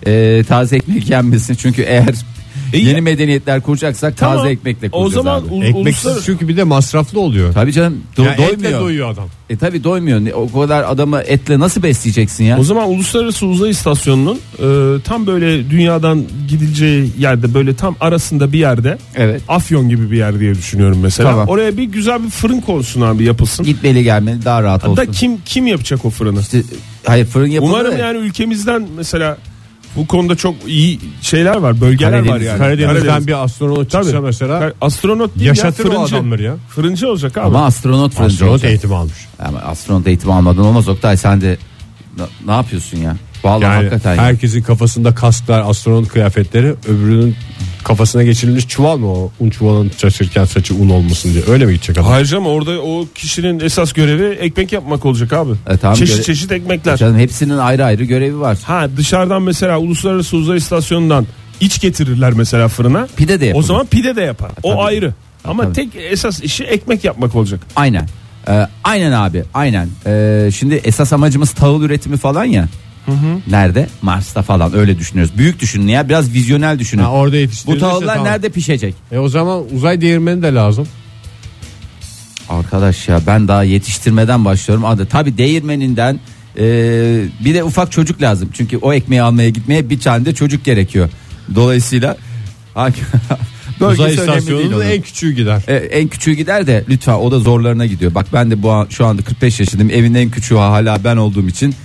e, 0.06 0.44
taze 0.44 0.76
ekmek 0.76 1.10
yenmesi. 1.10 1.58
Çünkü 1.58 1.82
eğer 1.82 2.16
E, 2.74 2.78
Yeni 2.78 3.02
medeniyetler 3.02 3.62
kuracaksak 3.62 4.18
Tamam. 4.18 4.38
taze 4.38 4.50
ekmekle 4.50 4.88
O 4.88 4.92
kuracağız 4.92 5.14
zaman 5.14 5.40
abi. 5.42 5.48
u- 5.54 5.64
Ekmeksiz 5.64 6.06
uluslararası- 6.06 6.26
çünkü 6.26 6.48
bir 6.48 6.58
de 6.58 6.64
masraflı 6.64 7.20
oluyor. 7.20 7.54
Tabii 7.54 7.74
canım 7.74 8.02
do- 8.18 8.24
Ya 8.26 8.32
etle 8.34 8.48
doymuyor. 8.48 8.82
doyuyor 8.82 9.10
adam. 9.12 9.26
E 9.50 9.58
tabi 9.58 9.84
doymuyor. 9.84 10.20
Ne- 10.20 10.34
O 10.34 10.60
kadar 10.62 10.84
adamı 10.84 11.20
etle 11.22 11.60
nasıl 11.60 11.84
besleyeceksin 11.84 12.44
ya? 12.44 12.60
O 12.60 12.64
zaman 12.64 12.90
Uluslararası 12.90 13.46
Uzay 13.48 13.70
İstasyonu'nun 13.70 14.36
e, 14.60 15.02
tam 15.02 15.28
böyle 15.28 15.70
dünyadan 15.70 16.24
gidileceği 16.50 17.12
yerde 17.20 17.54
böyle 17.54 17.76
tam 17.76 17.96
arasında 18.00 18.52
bir 18.54 18.60
yerde 18.60 18.98
Evet. 19.16 19.42
Afyon 19.48 19.90
gibi 19.90 20.12
bir 20.12 20.18
yer 20.18 20.40
diye 20.40 20.56
düşünüyorum 20.56 21.00
mesela. 21.02 21.30
Tamam. 21.32 21.48
Oraya 21.48 21.78
bir 21.78 21.84
güzel 21.84 22.24
bir 22.24 22.30
fırın 22.30 22.60
konsun 22.62 23.02
abi 23.02 23.24
yapılsın. 23.24 23.66
Gitmeli 23.66 24.04
gelmeli 24.04 24.46
daha 24.46 24.64
rahat 24.64 24.86
olsun. 24.86 24.98
Da 24.98 25.06
kim 25.12 25.32
kim 25.46 25.68
yapacak 25.68 26.06
o 26.06 26.10
fırını? 26.10 26.40
İşte, 26.42 26.62
hayır 27.06 27.26
fırın 27.26 27.48
yapıldı. 27.48 27.72
Umarım 27.72 27.92
da- 27.92 27.98
yani 27.98 28.18
ülkemizden 28.18 28.88
mesela 28.98 29.38
bu 29.98 30.08
konuda 30.08 30.36
çok 30.36 30.56
iyi 30.68 31.00
şeyler 31.22 31.56
var, 31.58 31.82
bölgeler 31.82 32.12
Karadeniz- 32.12 32.30
var 32.32 32.39
yani. 32.39 32.58
Karadeniz'den 32.58 33.01
Karadeniz. 33.04 33.27
bir 33.27 33.44
astronot 33.44 33.92
çıksa 33.92 34.12
Tabii. 34.12 34.20
mesela 34.20 34.74
astronot 34.82 35.36
değil 35.36 35.48
yaşatır 35.48 35.86
ya, 35.86 35.92
o 35.92 35.94
fırıncı. 35.94 36.16
adamları 36.16 36.44
ya. 36.44 36.56
Fırıncı 36.70 37.10
olacak 37.12 37.38
abi. 37.38 37.46
Ama 37.46 37.66
astronot 37.66 38.13
fırıncı 38.13 38.34
Astronot 38.34 38.51
olacak. 38.51 38.70
eğitimi 38.70 38.96
almış. 38.96 39.27
Ama 39.39 39.60
astronot 39.60 40.08
eğitimi 40.08 40.34
almadan 40.34 40.66
olmaz 40.66 40.89
Oktay 40.89 41.18
sen 41.18 41.42
de 41.42 41.58
na- 42.18 42.30
ne 42.46 42.51
yapıyorsun 42.51 42.98
ya? 42.98 43.16
Vallahi 43.44 43.63
Yani 43.63 43.75
hakikaten. 43.75 44.15
ya. 44.15 44.22
herkesin 44.22 44.62
kafasında 44.62 45.15
kasklar, 45.15 45.63
astronot 45.70 46.08
kıyafetleri, 46.08 46.67
öbürünün 46.88 47.36
kafasına 47.84 48.24
geçirilmiş 48.24 48.67
çuval 48.67 48.98
mı 48.98 49.08
o? 49.13 49.32
Un 49.39 49.50
çuvalın 49.50 49.91
şaşırken 49.98 50.46
saçı 50.46 50.75
un 50.75 50.89
olmasın 50.89 51.34
diye. 51.34 51.44
Öyle 51.50 51.65
mi 51.65 51.74
gidecek 51.74 51.98
adam? 51.98 52.10
Hayır 52.12 52.25
canım 52.25 52.46
orada 52.46 52.82
o 52.82 53.06
kişinin 53.15 53.60
esas 53.60 53.94
görevi 53.94 54.36
ekmek 54.36 54.72
yapmak 54.72 55.06
olacak 55.06 55.34
abi. 55.34 55.51
E, 55.70 55.77
tamam, 55.77 55.96
çeşit 55.96 56.15
göre- 56.15 56.24
çeşit 56.25 56.51
ekmekler. 56.51 56.98
Canım 56.98 57.17
hepsinin 57.17 57.58
ayrı 57.58 57.86
ayrı 57.86 58.03
görevi 58.03 58.39
var. 58.39 58.58
Ha 58.63 58.88
dışarıdan 58.98 59.41
mesela 59.41 59.77
Uluslararası 59.79 60.38
Uzay 60.38 60.58
İstasyonu'ndan 60.58 61.27
iç 61.62 61.82
getirirler 61.82 62.34
mesela 62.34 62.67
fırına. 62.67 63.08
Pide 63.15 63.39
de 63.41 63.46
yapılır. 63.46 63.63
O 63.63 63.67
zaman 63.67 63.86
pide 63.86 64.15
de 64.15 64.22
yapar. 64.22 64.51
O 64.63 64.70
tabii. 64.72 64.82
ayrı. 64.82 65.13
Ama 65.46 65.63
tabii. 65.63 65.74
tek 65.74 65.89
esas 66.12 66.41
işi 66.44 66.63
ekmek 66.63 67.03
yapmak 67.03 67.36
olacak. 67.36 67.60
Aynen. 67.75 68.08
Ee, 68.50 68.67
aynen 68.84 69.12
abi 69.12 69.44
aynen. 69.53 69.89
Ee, 70.06 70.50
şimdi 70.56 70.75
esas 70.75 71.13
amacımız 71.13 71.51
tahıl 71.51 71.82
üretimi 71.84 72.17
falan 72.17 72.44
ya. 72.46 72.67
Nerede? 73.48 73.88
Mars'ta 74.02 74.42
falan 74.42 74.76
öyle 74.76 74.98
düşünüyoruz. 75.00 75.38
Büyük 75.38 75.60
düşünün 75.60 75.88
ya 75.88 76.10
biraz 76.10 76.34
vizyonel 76.34 76.80
düşünün. 76.80 77.02
Ha, 77.04 77.12
orada 77.12 77.34
Bu 77.34 77.38
yetiştirilirse 77.38 77.80
tahıllar 77.86 78.16
tamam. 78.16 78.32
nerede 78.32 78.50
pişecek? 78.50 78.96
E 79.12 79.18
o 79.20 79.30
zaman 79.30 79.64
uzay 79.76 80.02
değirmeni 80.02 80.42
de 80.44 80.54
lazım. 80.54 80.88
Arkadaş 82.50 83.08
ya 83.08 83.22
ben 83.28 83.48
daha 83.48 83.64
yetiştirmeden 83.64 84.46
başlıyorum. 84.46 84.86
Adı 84.86 85.06
tabi 85.06 85.38
değirmeninden 85.38 86.20
e, 86.60 86.64
bir 87.46 87.54
de 87.54 87.64
ufak 87.64 87.92
çocuk 87.92 88.22
lazım. 88.22 88.50
Çünkü 88.54 88.78
o 88.78 88.94
ekmeği 88.94 89.22
almaya 89.22 89.50
gitmeye 89.50 89.90
bir 89.90 90.00
tane 90.00 90.26
de 90.26 90.34
çocuk 90.36 90.66
gerekiyor. 90.66 91.10
Dolayısıyla 91.56 92.18
hangi 92.74 92.96
Uzay 93.82 93.90
bölgesi 93.90 94.04
önemli 94.04 94.18
değil 94.18 94.38
istasyonunun 94.40 94.74
onun. 94.74 94.86
en 94.86 95.02
küçüğü 95.02 95.32
gider. 95.32 95.62
E, 95.68 95.76
en 95.76 96.08
küçüğü 96.08 96.34
gider 96.34 96.68
de 96.68 96.84
lütfen 96.90 97.14
o 97.14 97.32
da 97.32 97.40
zorlarına 97.40 97.86
gidiyor. 97.86 98.16
Bak 98.16 98.26
ben 98.34 98.52
de 98.52 98.64
bu 98.64 98.72
an, 98.72 98.88
şu 98.90 99.06
anda 99.06 99.22
45 99.22 99.60
yaşındayım. 99.60 99.92
Evin 99.92 100.14
en 100.14 100.30
küçüğü 100.30 100.56
hala 100.56 101.04
ben 101.04 101.18
olduğum 101.18 101.48
için 101.48 101.76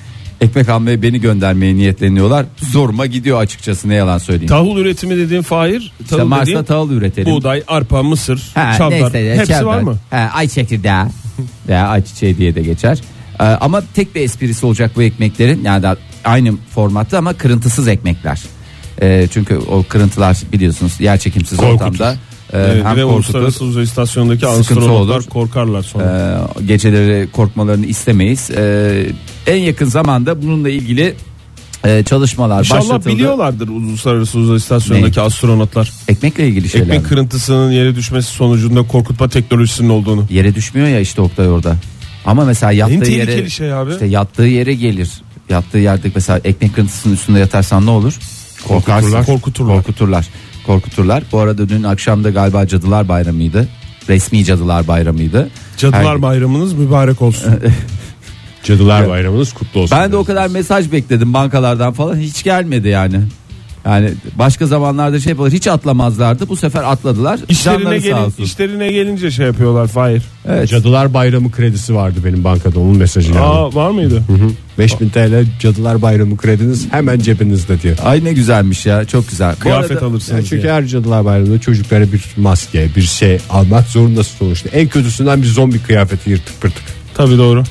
ekmek 0.42 0.68
almaya 0.68 1.02
beni 1.02 1.20
göndermeye 1.20 1.74
niyetleniyorlar. 1.74 2.46
Zoruma 2.56 3.06
gidiyor 3.06 3.40
açıkçası 3.40 3.88
ne 3.88 3.94
yalan 3.94 4.18
söyleyeyim. 4.18 4.48
Tahıl 4.48 4.76
üretimi 4.76 5.16
dediğin 5.16 5.42
Fahir. 5.42 5.92
işte 6.00 6.16
Tahıl 6.16 6.28
Mars'ta 6.28 6.46
dediğin 6.46 6.64
tahıl 6.64 6.90
üretelim. 6.90 7.32
buğday, 7.34 7.62
arpa, 7.68 8.02
mısır, 8.02 8.50
Ha, 8.54 8.74
çavdar. 8.78 9.12
neyse 9.12 9.34
Hepsi 9.36 9.48
çavdar. 9.52 9.64
var 9.64 9.80
mı? 9.80 9.96
Ha, 10.10 10.30
ay 10.34 10.48
çekirdeği 10.48 10.92
veya 11.68 11.88
ay 11.88 12.04
çiçeği 12.04 12.38
diye 12.38 12.54
de 12.54 12.62
geçer. 12.62 12.98
Ee, 13.40 13.44
ama 13.44 13.82
tek 13.94 14.14
bir 14.14 14.20
esprisi 14.20 14.66
olacak 14.66 14.90
bu 14.96 15.02
ekmeklerin 15.02 15.64
yani 15.64 15.82
da 15.82 15.96
aynı 16.24 16.52
formatta 16.74 17.18
ama 17.18 17.32
kırıntısız 17.32 17.88
ekmekler. 17.88 18.42
Ee, 19.02 19.28
çünkü 19.32 19.56
o 19.56 19.84
kırıntılar 19.88 20.38
biliyorsunuz 20.52 21.00
yer 21.00 21.18
çekimsiz 21.18 21.58
Korkutur. 21.58 21.80
ortamda 21.84 22.16
Evet, 22.52 22.84
hem 22.84 22.96
bir 22.96 23.00
de 23.00 23.04
korkutur 23.04 23.16
Uluslararası 23.16 23.64
Uzay 23.64 23.84
İstasyonu'ndaki 23.84 24.46
astronotlar 24.46 25.22
korkarlar 25.22 25.82
sonra. 25.82 26.40
Ee, 26.60 26.64
geceleri 26.64 27.30
korkmalarını 27.30 27.86
istemeyiz. 27.86 28.50
Ee, 28.50 29.06
en 29.46 29.56
yakın 29.56 29.86
zamanda 29.86 30.42
bununla 30.42 30.68
ilgili 30.68 31.14
e, 31.84 32.02
çalışmalar 32.04 32.58
İnşallah 32.58 32.80
başlatıldı. 32.80 33.08
biliyorlardır 33.14 33.68
Uluslararası 33.68 34.38
Uzay 34.38 34.56
İstasyonu'ndaki 34.56 35.20
astronotlar. 35.20 35.92
Ekmekle 36.08 36.48
ilgili 36.48 36.68
şeyler. 36.68 36.86
Ekmek 36.86 37.02
mi? 37.02 37.08
kırıntısının 37.08 37.70
yere 37.72 37.96
düşmesi 37.96 38.32
sonucunda 38.32 38.82
korkutma 38.82 39.28
teknolojisinin 39.28 39.88
olduğunu. 39.88 40.26
Yere 40.30 40.54
düşmüyor 40.54 40.88
ya 40.88 41.00
işte 41.00 41.22
Oktay 41.22 41.48
orada. 41.48 41.76
Ama 42.26 42.44
mesela 42.44 42.72
yattığı 42.72 43.10
yere 43.10 43.50
şey 43.50 43.72
abi. 43.72 43.90
işte 43.92 44.06
yattığı 44.06 44.42
yere 44.42 44.74
gelir. 44.74 45.10
Yattığı 45.48 45.78
yerde 45.78 46.10
mesela 46.14 46.40
ekmek 46.44 46.74
kırıntısının 46.74 47.14
üstünde 47.14 47.38
yatarsan 47.38 47.86
ne 47.86 47.90
olur? 47.90 48.18
Korkarsın. 48.68 49.10
Korkuturlar. 49.10 49.26
Korkuturlar. 49.26 49.76
Korkuturlar. 49.76 50.28
Korkuturlar. 50.66 51.22
Bu 51.32 51.38
arada 51.38 51.68
dün 51.68 51.82
akşam 51.82 52.24
da 52.24 52.30
galiba 52.30 52.66
Cadılar 52.66 53.08
Bayramı'ydı. 53.08 53.68
Resmi 54.08 54.44
Cadılar 54.44 54.88
Bayramı'ydı. 54.88 55.48
Cadılar 55.76 56.04
Her- 56.04 56.22
Bayramınız 56.22 56.72
mübarek 56.72 57.22
olsun. 57.22 57.52
Cadılar 58.64 59.08
Bayramınız 59.08 59.52
kutlu 59.52 59.80
olsun. 59.80 59.98
Ben 59.98 60.12
de 60.12 60.16
o 60.16 60.24
kadar 60.24 60.48
mesaj 60.48 60.92
bekledim 60.92 61.34
bankalardan 61.34 61.92
falan 61.92 62.16
hiç 62.16 62.42
gelmedi 62.42 62.88
yani. 62.88 63.20
Yani 63.86 64.10
başka 64.38 64.66
zamanlarda 64.66 65.20
şey 65.20 65.30
yapılır 65.30 65.52
hiç 65.52 65.66
atlamazlardı 65.66 66.48
bu 66.48 66.56
sefer 66.56 66.82
atladılar. 66.82 67.40
İşlerine, 67.48 67.82
Canları 67.82 68.00
sağ 68.00 68.06
gelin, 68.08 68.16
olsun. 68.22 68.42
işlerine 68.42 68.92
gelince 68.92 69.30
şey 69.30 69.46
yapıyorlar 69.46 69.86
Fahir. 69.88 70.22
Evet. 70.48 70.68
Cadılar 70.68 71.14
Bayramı 71.14 71.50
kredisi 71.50 71.94
vardı 71.94 72.18
benim 72.24 72.44
bankada 72.44 72.80
onun 72.80 72.96
mesajı 72.96 73.28
geldi. 73.28 73.38
Aa 73.40 73.74
var 73.74 73.90
mıydı? 73.90 74.22
5000 74.78 75.08
TL 75.08 75.46
Cadılar 75.60 76.02
Bayramı 76.02 76.36
krediniz 76.36 76.86
hemen 76.92 77.18
cebinizde 77.18 77.80
diyor. 77.82 77.96
Ay 78.04 78.24
ne 78.24 78.32
güzelmiş 78.32 78.86
ya 78.86 79.04
çok 79.04 79.28
güzel. 79.30 79.54
Bu 79.56 79.60
Kıyafet 79.60 79.90
arada- 79.90 80.06
alırsınız 80.06 80.38
Yani 80.38 80.48
çünkü 80.48 80.62
diye. 80.62 80.72
her 80.72 80.86
Cadılar 80.86 81.24
Bayramı'nda 81.24 81.58
çocuklara 81.60 82.12
bir 82.12 82.22
maske, 82.36 82.88
bir 82.96 83.02
şey 83.02 83.38
almak 83.50 83.86
zorundasın 83.86 84.36
sonuçta. 84.38 84.68
En 84.68 84.88
kötüsünden 84.88 85.42
bir 85.42 85.46
zombi 85.46 85.78
kıyafeti 85.78 86.30
yırtık 86.30 86.60
pırtık. 86.60 86.82
Tabii 87.14 87.38
doğru. 87.38 87.62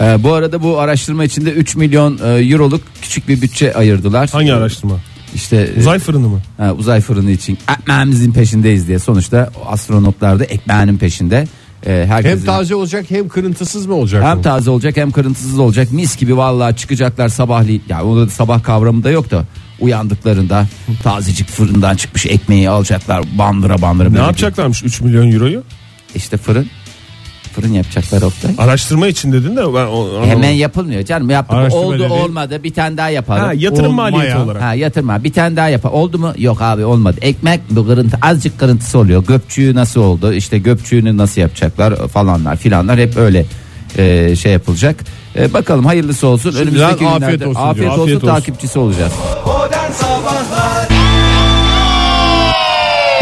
Ee, 0.00 0.16
bu 0.22 0.32
arada 0.32 0.62
bu 0.62 0.78
araştırma 0.80 1.24
içinde 1.24 1.50
3 1.50 1.76
milyon 1.76 2.18
e, 2.24 2.28
euroluk 2.28 2.82
küçük 3.02 3.28
bir 3.28 3.42
bütçe 3.42 3.74
ayırdılar. 3.74 4.28
Hangi 4.32 4.54
araştırma? 4.54 4.98
İşte 5.34 5.56
e, 5.76 5.80
Uzay 5.80 5.98
fırını 5.98 6.28
mı? 6.28 6.40
ha, 6.56 6.72
uzay 6.78 7.00
fırını 7.00 7.30
için 7.30 7.58
ekmeğimizin 7.78 8.32
peşindeyiz 8.32 8.88
diye. 8.88 8.98
Sonuçta 8.98 9.50
astronotlar 9.66 10.38
da 10.38 10.44
ekmeğinin 10.44 10.98
peşinde. 10.98 11.48
Ee, 11.86 12.04
herkesin- 12.08 12.38
Hem 12.38 12.44
taze 12.46 12.74
olacak 12.74 13.04
hem 13.08 13.28
kırıntısız 13.28 13.86
mı 13.86 13.94
olacak? 13.94 14.24
hem 14.24 14.38
o? 14.38 14.42
taze 14.42 14.70
olacak 14.70 14.96
hem 14.96 15.10
kırıntısız 15.10 15.58
olacak. 15.58 15.92
Mis 15.92 16.16
gibi 16.16 16.36
vallahi 16.36 16.76
çıkacaklar 16.76 17.28
sabahleyin. 17.28 17.82
Ya 17.88 18.02
orada 18.02 18.26
da 18.26 18.30
sabah 18.30 18.62
kavramı 18.62 19.04
da 19.04 19.10
yok 19.10 19.30
da 19.30 19.44
uyandıklarında 19.80 20.66
tazecik 21.02 21.48
fırından 21.48 21.96
çıkmış 21.96 22.26
ekmeği 22.26 22.70
alacaklar 22.70 23.24
bandıra 23.38 23.82
bandıra. 23.82 24.10
Ne 24.10 24.18
yapacaklarmış 24.18 24.82
3 24.84 25.00
milyon 25.00 25.32
euroyu? 25.32 25.62
İşte 26.14 26.36
fırın. 26.36 26.66
Fırın 27.54 27.72
yapacaklar 27.72 28.22
Oktay. 28.22 28.50
Araştırma 28.58 29.06
için 29.06 29.32
dedin 29.32 29.56
de 29.56 29.60
ben 29.60 29.62
o, 29.64 29.68
anlamadım. 29.74 30.24
Hemen 30.30 30.50
yapılmıyor 30.50 31.02
canım. 31.04 31.30
Yaptık. 31.30 31.56
Araştırma 31.58 31.84
Oldu 31.86 31.98
dedi. 31.98 32.12
olmadı 32.12 32.64
bir 32.64 32.74
tane 32.74 32.96
daha 32.96 33.08
yapalım. 33.08 33.40
Ha, 33.40 33.52
yatırım 33.56 33.86
Olmaya. 33.98 34.10
maliyeti 34.10 34.38
olarak. 34.38 34.62
Ha 34.62 34.74
yatırma 34.74 35.24
bir 35.24 35.32
tane 35.32 35.56
daha 35.56 35.68
yap. 35.68 35.84
Oldu 35.84 36.18
mu? 36.18 36.32
Yok 36.38 36.62
abi 36.62 36.84
olmadı. 36.84 37.16
Ekmek 37.22 37.60
bu 37.70 37.86
kırıntı 37.86 38.18
azıcık 38.22 38.58
kırıntısı 38.60 38.98
oluyor. 38.98 39.24
Göpçüğü 39.26 39.74
nasıl 39.74 40.00
oldu? 40.00 40.32
İşte 40.32 40.58
göpçüğünü 40.58 41.16
nasıl 41.16 41.40
yapacaklar 41.40 42.08
falanlar 42.08 42.56
filanlar 42.56 42.98
hep 42.98 43.16
öyle 43.16 43.46
e, 43.98 44.36
şey 44.36 44.52
yapılacak. 44.52 44.96
E, 45.36 45.52
bakalım 45.52 45.84
hayırlısı 45.86 46.26
olsun. 46.26 46.54
Önümüzdeki 46.54 46.84
afiyet 46.84 47.12
günlerde 47.20 47.46
olsun 47.46 47.60
afiyet 47.60 47.76
diyor. 47.76 47.90
olsun, 47.90 48.02
Afiyet 48.02 48.24
olsun. 48.24 48.34
takipçisi 48.34 48.78
olacağız. 48.78 49.12
Modern 49.46 49.92
Sabahlar 49.92 50.44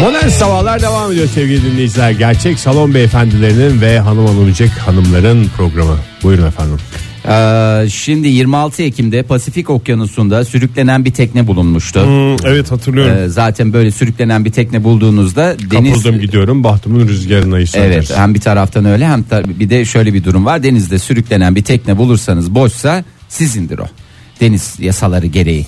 Modern 0.01 0.27
Sabahlar 0.27 0.81
devam 0.81 1.11
ediyor 1.11 1.27
sevgili 1.27 1.71
dinleyiciler. 1.71 2.11
Gerçek 2.11 2.59
salon 2.59 2.93
beyefendilerinin 2.93 3.81
ve 3.81 3.99
hanım 3.99 4.25
hanımcık 4.27 4.69
hanımların 4.71 5.47
programı. 5.57 5.97
Buyurun 6.23 6.47
efendim. 6.47 6.77
Ee, 7.27 7.89
şimdi 7.89 8.27
26 8.27 8.83
Ekim'de 8.83 9.23
Pasifik 9.23 9.69
Okyanusu'nda 9.69 10.45
sürüklenen 10.45 11.05
bir 11.05 11.11
tekne 11.13 11.47
bulunmuştu. 11.47 12.05
Hmm, 12.05 12.47
evet 12.47 12.71
hatırlıyorum. 12.71 13.17
Ee, 13.23 13.27
zaten 13.29 13.73
böyle 13.73 13.91
sürüklenen 13.91 14.45
bir 14.45 14.51
tekne 14.51 14.83
bulduğunuzda 14.83 15.55
deniz 15.71 15.93
Kapıldım 15.93 16.19
gidiyorum 16.21 16.63
bahtımın 16.63 17.07
rüzgarına 17.07 17.57
hissedersin. 17.57 17.91
Evet 18.13 18.17
hem 18.17 18.33
bir 18.33 18.39
taraftan 18.41 18.85
öyle 18.85 19.07
hem 19.07 19.21
tar- 19.31 19.59
bir 19.59 19.69
de 19.69 19.85
şöyle 19.85 20.13
bir 20.13 20.23
durum 20.23 20.45
var. 20.45 20.63
Denizde 20.63 20.99
sürüklenen 20.99 21.55
bir 21.55 21.63
tekne 21.63 21.97
bulursanız 21.97 22.55
boşsa 22.55 23.03
sizindir 23.29 23.79
o. 23.79 23.85
Deniz 24.41 24.75
yasaları 24.79 25.25
gereği. 25.27 25.65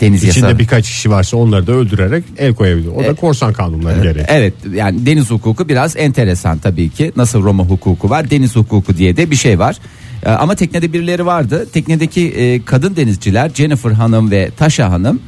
Deniz 0.00 0.16
İçinde 0.24 0.26
yasaları. 0.26 0.58
birkaç 0.58 0.86
kişi 0.86 1.10
varsa 1.10 1.36
onları 1.36 1.66
da 1.66 1.72
öldürerek 1.72 2.24
el 2.38 2.54
koyabilir. 2.54 2.88
O 2.88 3.04
da 3.04 3.14
korsan 3.14 3.52
kanunları 3.52 4.02
gereği. 4.02 4.24
Evet 4.28 4.54
yani 4.74 5.06
deniz 5.06 5.30
hukuku 5.30 5.68
biraz 5.68 5.96
enteresan 5.96 6.58
tabii 6.58 6.90
ki. 6.90 7.12
Nasıl 7.16 7.42
Roma 7.42 7.64
hukuku 7.64 8.10
var 8.10 8.30
deniz 8.30 8.56
hukuku 8.56 8.96
diye 8.96 9.16
de 9.16 9.30
bir 9.30 9.36
şey 9.36 9.58
var. 9.58 9.76
Ee, 10.22 10.30
Ama 10.30 10.54
teknede 10.54 10.92
birileri 10.92 11.26
vardı. 11.26 11.66
Teknedeki 11.72 12.28
e, 12.28 12.64
kadın 12.64 12.96
denizciler 12.96 13.50
Jennifer 13.54 13.90
Hanım 13.90 14.30
ve 14.30 14.50
Taşa 14.56 14.90
Hanım 14.90 15.20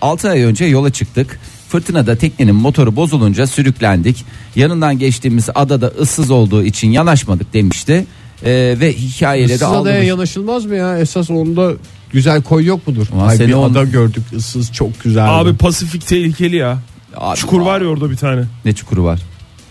6 0.00 0.30
ay 0.30 0.42
önce 0.42 0.64
yola 0.64 0.90
çıktık. 0.90 1.38
Fırtınada 1.68 2.16
teknenin 2.16 2.54
motoru 2.54 2.96
bozulunca 2.96 3.46
sürüklendik. 3.46 4.24
Yanından 4.56 4.98
geçtiğimiz 4.98 5.48
adada 5.54 5.86
ıssız 5.86 6.30
olduğu 6.30 6.64
için 6.64 6.90
yanaşmadık 6.90 7.54
demişti. 7.54 8.06
E, 8.44 8.76
ve 8.80 8.92
hikayeleri 8.92 9.52
Issız 9.52 9.62
aldı. 9.62 9.78
adaya 9.78 10.02
yanaşılmaz 10.02 10.64
mı 10.66 10.74
ya? 10.74 10.98
Esas 10.98 11.30
onda 11.30 11.72
güzel 12.12 12.42
koy 12.42 12.64
yok 12.64 12.86
mudur? 12.88 13.06
Ay 13.20 13.36
seni 13.36 13.48
bir 13.48 13.52
on- 13.52 13.70
ada 13.72 13.84
gördük 13.84 14.22
ıssız 14.36 14.72
çok 14.72 15.00
güzel. 15.04 15.40
Abi 15.40 15.56
Pasifik 15.56 16.06
tehlikeli 16.06 16.56
ya. 16.56 16.78
Abi, 17.16 17.36
Çukur 17.36 17.60
var 17.60 17.80
ya 17.80 17.86
orada 17.88 18.10
bir 18.10 18.16
tane. 18.16 18.44
Ne 18.64 18.72
çukuru 18.72 19.04
var? 19.04 19.20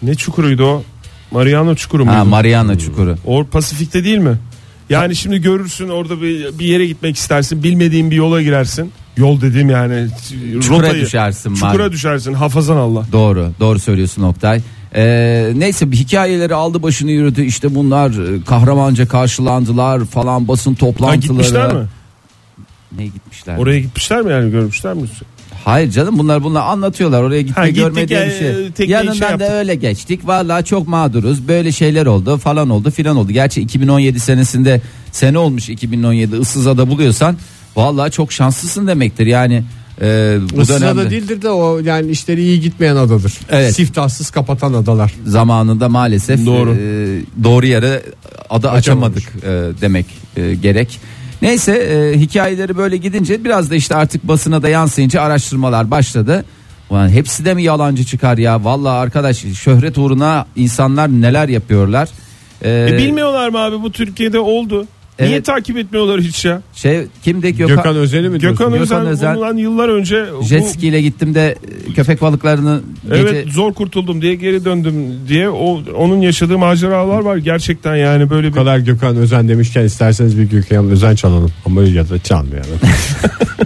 Ne 0.03 0.15
çukuruydu 0.15 0.65
o? 0.65 0.83
Mariana 1.31 1.75
çukuru 1.75 2.05
muydu? 2.05 2.17
Ha 2.17 2.25
Mariana 2.25 2.77
çukuru. 2.79 3.15
o 3.25 3.45
Pasifik'te 3.45 4.03
değil 4.03 4.17
mi? 4.17 4.37
Yani 4.89 5.15
şimdi 5.15 5.41
görürsün 5.41 5.89
orada 5.89 6.21
bir, 6.21 6.59
bir 6.59 6.65
yere 6.65 6.85
gitmek 6.85 7.15
istersin. 7.15 7.63
Bilmediğin 7.63 8.11
bir 8.11 8.15
yola 8.15 8.41
girersin. 8.41 8.91
Yol 9.17 9.41
dediğim 9.41 9.69
yani 9.69 10.07
Çukura 10.61 10.87
rotayı- 10.87 11.01
düşersin. 11.01 11.53
Çukura 11.55 11.85
Mar- 11.85 11.91
düşersin. 11.91 12.33
Hafazan 12.33 12.77
Allah. 12.77 13.05
Doğru 13.11 13.51
doğru 13.59 13.79
söylüyorsun 13.79 14.23
Oktay. 14.23 14.61
Ee, 14.95 15.51
neyse 15.55 15.91
bir 15.91 15.97
hikayeleri 15.97 16.55
aldı 16.55 16.83
başını 16.83 17.11
yürüdü 17.11 17.43
işte 17.45 17.75
bunlar 17.75 18.09
e, 18.39 18.43
kahramanca 18.43 19.07
karşılandılar 19.07 20.05
falan 20.05 20.47
basın 20.47 20.71
Ha, 20.71 20.77
toplantıları. 20.77 21.19
gitmişler 21.37 21.73
mi? 21.73 21.85
Ne 22.97 23.05
gitmişler? 23.05 23.57
Oraya 23.57 23.79
gitmişler 23.79 24.21
mi 24.21 24.31
yani 24.31 24.51
görmüşler 24.51 24.93
mi? 24.93 25.01
Hayır 25.65 25.91
canım 25.91 26.17
bunlar 26.19 26.43
bunlar 26.43 26.61
anlatıyorlar 26.61 27.23
oraya 27.23 27.41
gitme 27.41 27.61
Ha, 27.61 27.67
gittik 27.67 27.83
görme 27.83 28.07
diye 28.07 28.25
bir 28.25 28.31
şey. 28.31 28.49
e, 28.65 28.71
tekneyi 28.71 28.91
Yanından 28.91 29.13
şey 29.13 29.21
da 29.27 29.31
yaptık. 29.31 29.49
öyle 29.51 29.75
geçtik. 29.75 30.27
Vallahi 30.27 30.63
çok 30.65 30.87
mağduruz. 30.87 31.47
Böyle 31.47 31.71
şeyler 31.71 32.05
oldu 32.05 32.37
falan 32.37 32.69
oldu 32.69 32.91
filan 32.91 33.17
oldu. 33.17 33.31
Gerçi 33.31 33.61
2017 33.61 34.19
senesinde 34.19 34.81
sene 35.11 35.37
olmuş 35.37 35.69
2017 35.69 36.35
ıssızada 36.35 36.87
buluyorsan 36.89 37.37
vallahi 37.75 38.11
çok 38.11 38.31
şanslısın 38.31 38.87
demektir. 38.87 39.25
Yani 39.25 39.63
e, 40.01 40.37
bu 40.55 40.61
Issız 40.61 40.69
dönemde 40.81 41.01
ada 41.01 41.09
değildir 41.09 41.41
de 41.41 41.49
o 41.49 41.79
yani 41.79 42.11
işleri 42.11 42.41
iyi 42.41 42.59
gitmeyen 42.61 42.95
adadır. 42.95 43.33
Evet. 43.49 43.75
Siftahsız 43.75 44.29
kapatan 44.29 44.73
adalar. 44.73 45.13
zamanında 45.25 45.89
maalesef 45.89 46.45
Doğru. 46.45 46.71
e, 46.73 47.43
doğru 47.43 47.65
yere 47.65 48.03
adı 48.49 48.69
açamadık 48.69 49.23
e, 49.43 49.49
demek 49.81 50.05
e, 50.37 50.55
gerek. 50.55 50.99
Neyse 51.41 51.73
e, 51.73 52.19
hikayeleri 52.19 52.77
böyle 52.77 52.97
gidince 52.97 53.43
biraz 53.45 53.71
da 53.71 53.75
işte 53.75 53.95
artık 53.95 54.27
basına 54.27 54.63
da 54.63 54.69
yansıyınca 54.69 55.21
araştırmalar 55.21 55.91
başladı. 55.91 56.45
Ulan 56.89 57.09
hepsi 57.09 57.45
de 57.45 57.53
mi 57.53 57.63
yalancı 57.63 58.03
çıkar 58.05 58.37
ya? 58.37 58.63
Vallahi 58.63 58.93
arkadaş 58.97 59.37
şöhret 59.37 59.97
uğruna 59.97 60.45
insanlar 60.55 61.09
neler 61.09 61.49
yapıyorlar. 61.49 62.09
E, 62.61 62.87
E, 62.89 62.97
bilmiyorlar 62.97 63.49
mı 63.49 63.57
abi 63.57 63.81
bu 63.81 63.91
Türkiye'de 63.91 64.39
oldu. 64.39 64.87
Niye 65.19 65.31
Evet. 65.31 65.45
takip 65.45 65.77
etmiyorlar 65.77 66.21
hiç 66.21 66.45
ya? 66.45 66.61
şey 66.73 67.01
kimde 67.23 67.51
Gökhan, 67.51 67.75
Gökhan 67.75 67.95
Özen'i 67.95 68.29
mi 68.29 68.39
diyorsun? 68.41 68.57
Gökhan, 68.71 68.79
Gökhan 68.79 69.05
Özen- 69.07 69.35
bundan 69.35 69.57
yıllar 69.57 69.89
önce 69.89 70.25
bu- 70.39 70.43
jet 70.43 70.67
ski 70.69 70.87
ile 70.87 71.01
gittim 71.01 71.35
de 71.35 71.55
köpek 71.95 72.21
balıklarını 72.21 72.81
evet 73.11 73.31
gece 73.45 73.51
zor 73.51 73.73
kurtuldum 73.73 74.21
diye 74.21 74.35
geri 74.35 74.65
döndüm 74.65 74.95
diye 75.27 75.49
o 75.49 75.81
onun 75.97 76.21
yaşadığı 76.21 76.57
maceralar 76.57 77.19
var 77.19 77.37
gerçekten 77.37 77.95
yani 77.95 78.29
böyle 78.29 78.47
Bu 78.47 78.51
bir 78.51 78.57
kadar 78.59 78.77
Gökhan 78.77 79.15
Özen 79.15 79.49
demişken 79.49 79.83
isterseniz 79.85 80.37
bir 80.39 80.43
Gökhan 80.43 80.89
Özen 80.89 81.15
çalalım. 81.15 81.51
Ama 81.65 81.83
ya 81.83 82.09
da 82.09 82.19
çalmayalım. 82.19 82.79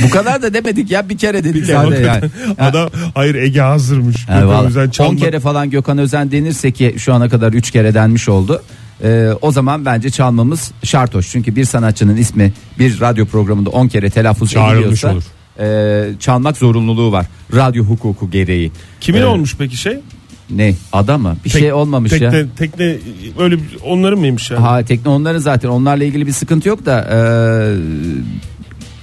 bu 0.04 0.10
kadar 0.10 0.42
da 0.42 0.54
demedik 0.54 0.90
ya 0.90 1.08
bir 1.08 1.18
kere 1.18 1.44
dedik 1.44 1.66
kere 1.66 1.76
sadece 1.76 2.02
yani. 2.02 2.24
adam 2.58 2.90
hayır 3.14 3.34
Ege 3.34 3.60
hazırmış. 3.60 4.16
Yani 4.28 4.40
Gökhan 4.42 4.66
Özen 4.66 4.86
10 4.86 4.90
çalma- 4.90 5.16
kere 5.20 5.40
falan 5.40 5.70
Gökhan 5.70 5.98
Özen 5.98 6.30
denirse 6.32 6.70
ki 6.70 6.94
şu 6.98 7.14
ana 7.14 7.28
kadar 7.28 7.52
3 7.52 7.70
kere 7.70 7.94
denmiş 7.94 8.28
oldu. 8.28 8.62
Ee, 9.04 9.28
o 9.42 9.52
zaman 9.52 9.84
bence 9.84 10.10
çalmamız 10.10 10.72
şart 10.84 11.14
hoş. 11.14 11.30
Çünkü 11.30 11.56
bir 11.56 11.64
sanatçının 11.64 12.16
ismi 12.16 12.52
bir 12.78 13.00
radyo 13.00 13.26
programında 13.26 13.70
10 13.70 13.88
kere 13.88 14.10
telaffuz 14.10 14.50
Çağrılmış 14.50 14.78
ediliyorsa 15.04 15.12
olur. 15.12 15.22
e, 15.60 16.18
çalmak 16.20 16.56
zorunluluğu 16.56 17.12
var. 17.12 17.26
Radyo 17.54 17.84
hukuku 17.84 18.30
gereği. 18.30 18.72
Kimin 19.00 19.20
Ee, 19.20 19.26
olmuş 19.26 19.56
peki 19.58 19.76
şey? 19.76 19.98
Ne? 20.50 20.74
Ada 20.92 21.18
mı? 21.18 21.36
Bir 21.44 21.50
Tek- 21.50 21.60
şey 21.60 21.72
olmamış 21.72 22.10
tekne, 22.10 22.36
ya. 22.36 22.44
Tekne 22.58 22.96
öyle 23.38 23.56
bir- 23.56 23.76
onların 23.84 24.18
mıymış 24.18 24.50
yani? 24.50 24.60
Ha 24.60 24.82
tekne 24.82 25.10
onların 25.10 25.38
zaten 25.38 25.68
onlarla 25.68 26.04
ilgili 26.04 26.26
bir 26.26 26.32
sıkıntı 26.32 26.68
yok 26.68 26.86
da 26.86 27.00
e, 27.00 27.18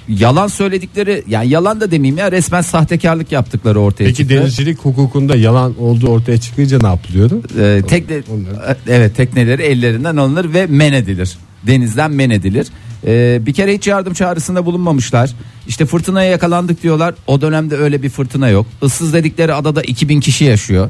yalan 0.09 0.47
söyledikleri 0.47 1.23
yani 1.27 1.49
yalan 1.49 1.81
da 1.81 1.91
demeyeyim 1.91 2.17
ya 2.17 2.31
resmen 2.31 2.61
sahtekarlık 2.61 3.31
yaptıkları 3.31 3.79
ortaya 3.79 4.03
Peki 4.05 4.15
çıktı. 4.17 4.35
denizcilik 4.35 4.79
hukukunda 4.79 5.35
yalan 5.35 5.79
olduğu 5.79 6.07
ortaya 6.07 6.37
çıkınca 6.37 6.79
ne 6.81 6.87
yapılıyordu? 6.87 7.41
Ee, 7.59 7.81
tekne 7.87 8.15
Onları- 8.33 8.77
evet 8.87 9.15
tekneleri 9.15 9.61
ellerinden 9.61 10.15
alınır 10.17 10.53
ve 10.53 10.65
men 10.67 10.93
edilir. 10.93 11.37
Denizden 11.67 12.11
men 12.11 12.29
edilir. 12.29 12.67
Ee, 13.07 13.41
bir 13.45 13.53
kere 13.53 13.73
hiç 13.73 13.87
yardım 13.87 14.13
çağrısında 14.13 14.65
bulunmamışlar. 14.65 15.31
İşte 15.67 15.85
fırtınaya 15.85 16.31
yakalandık 16.31 16.83
diyorlar. 16.83 17.15
O 17.27 17.41
dönemde 17.41 17.77
öyle 17.77 18.03
bir 18.03 18.09
fırtına 18.09 18.49
yok. 18.49 18.65
Issız 18.83 19.13
dedikleri 19.13 19.53
adada 19.53 19.81
2000 19.81 20.19
kişi 20.19 20.45
yaşıyor. 20.45 20.89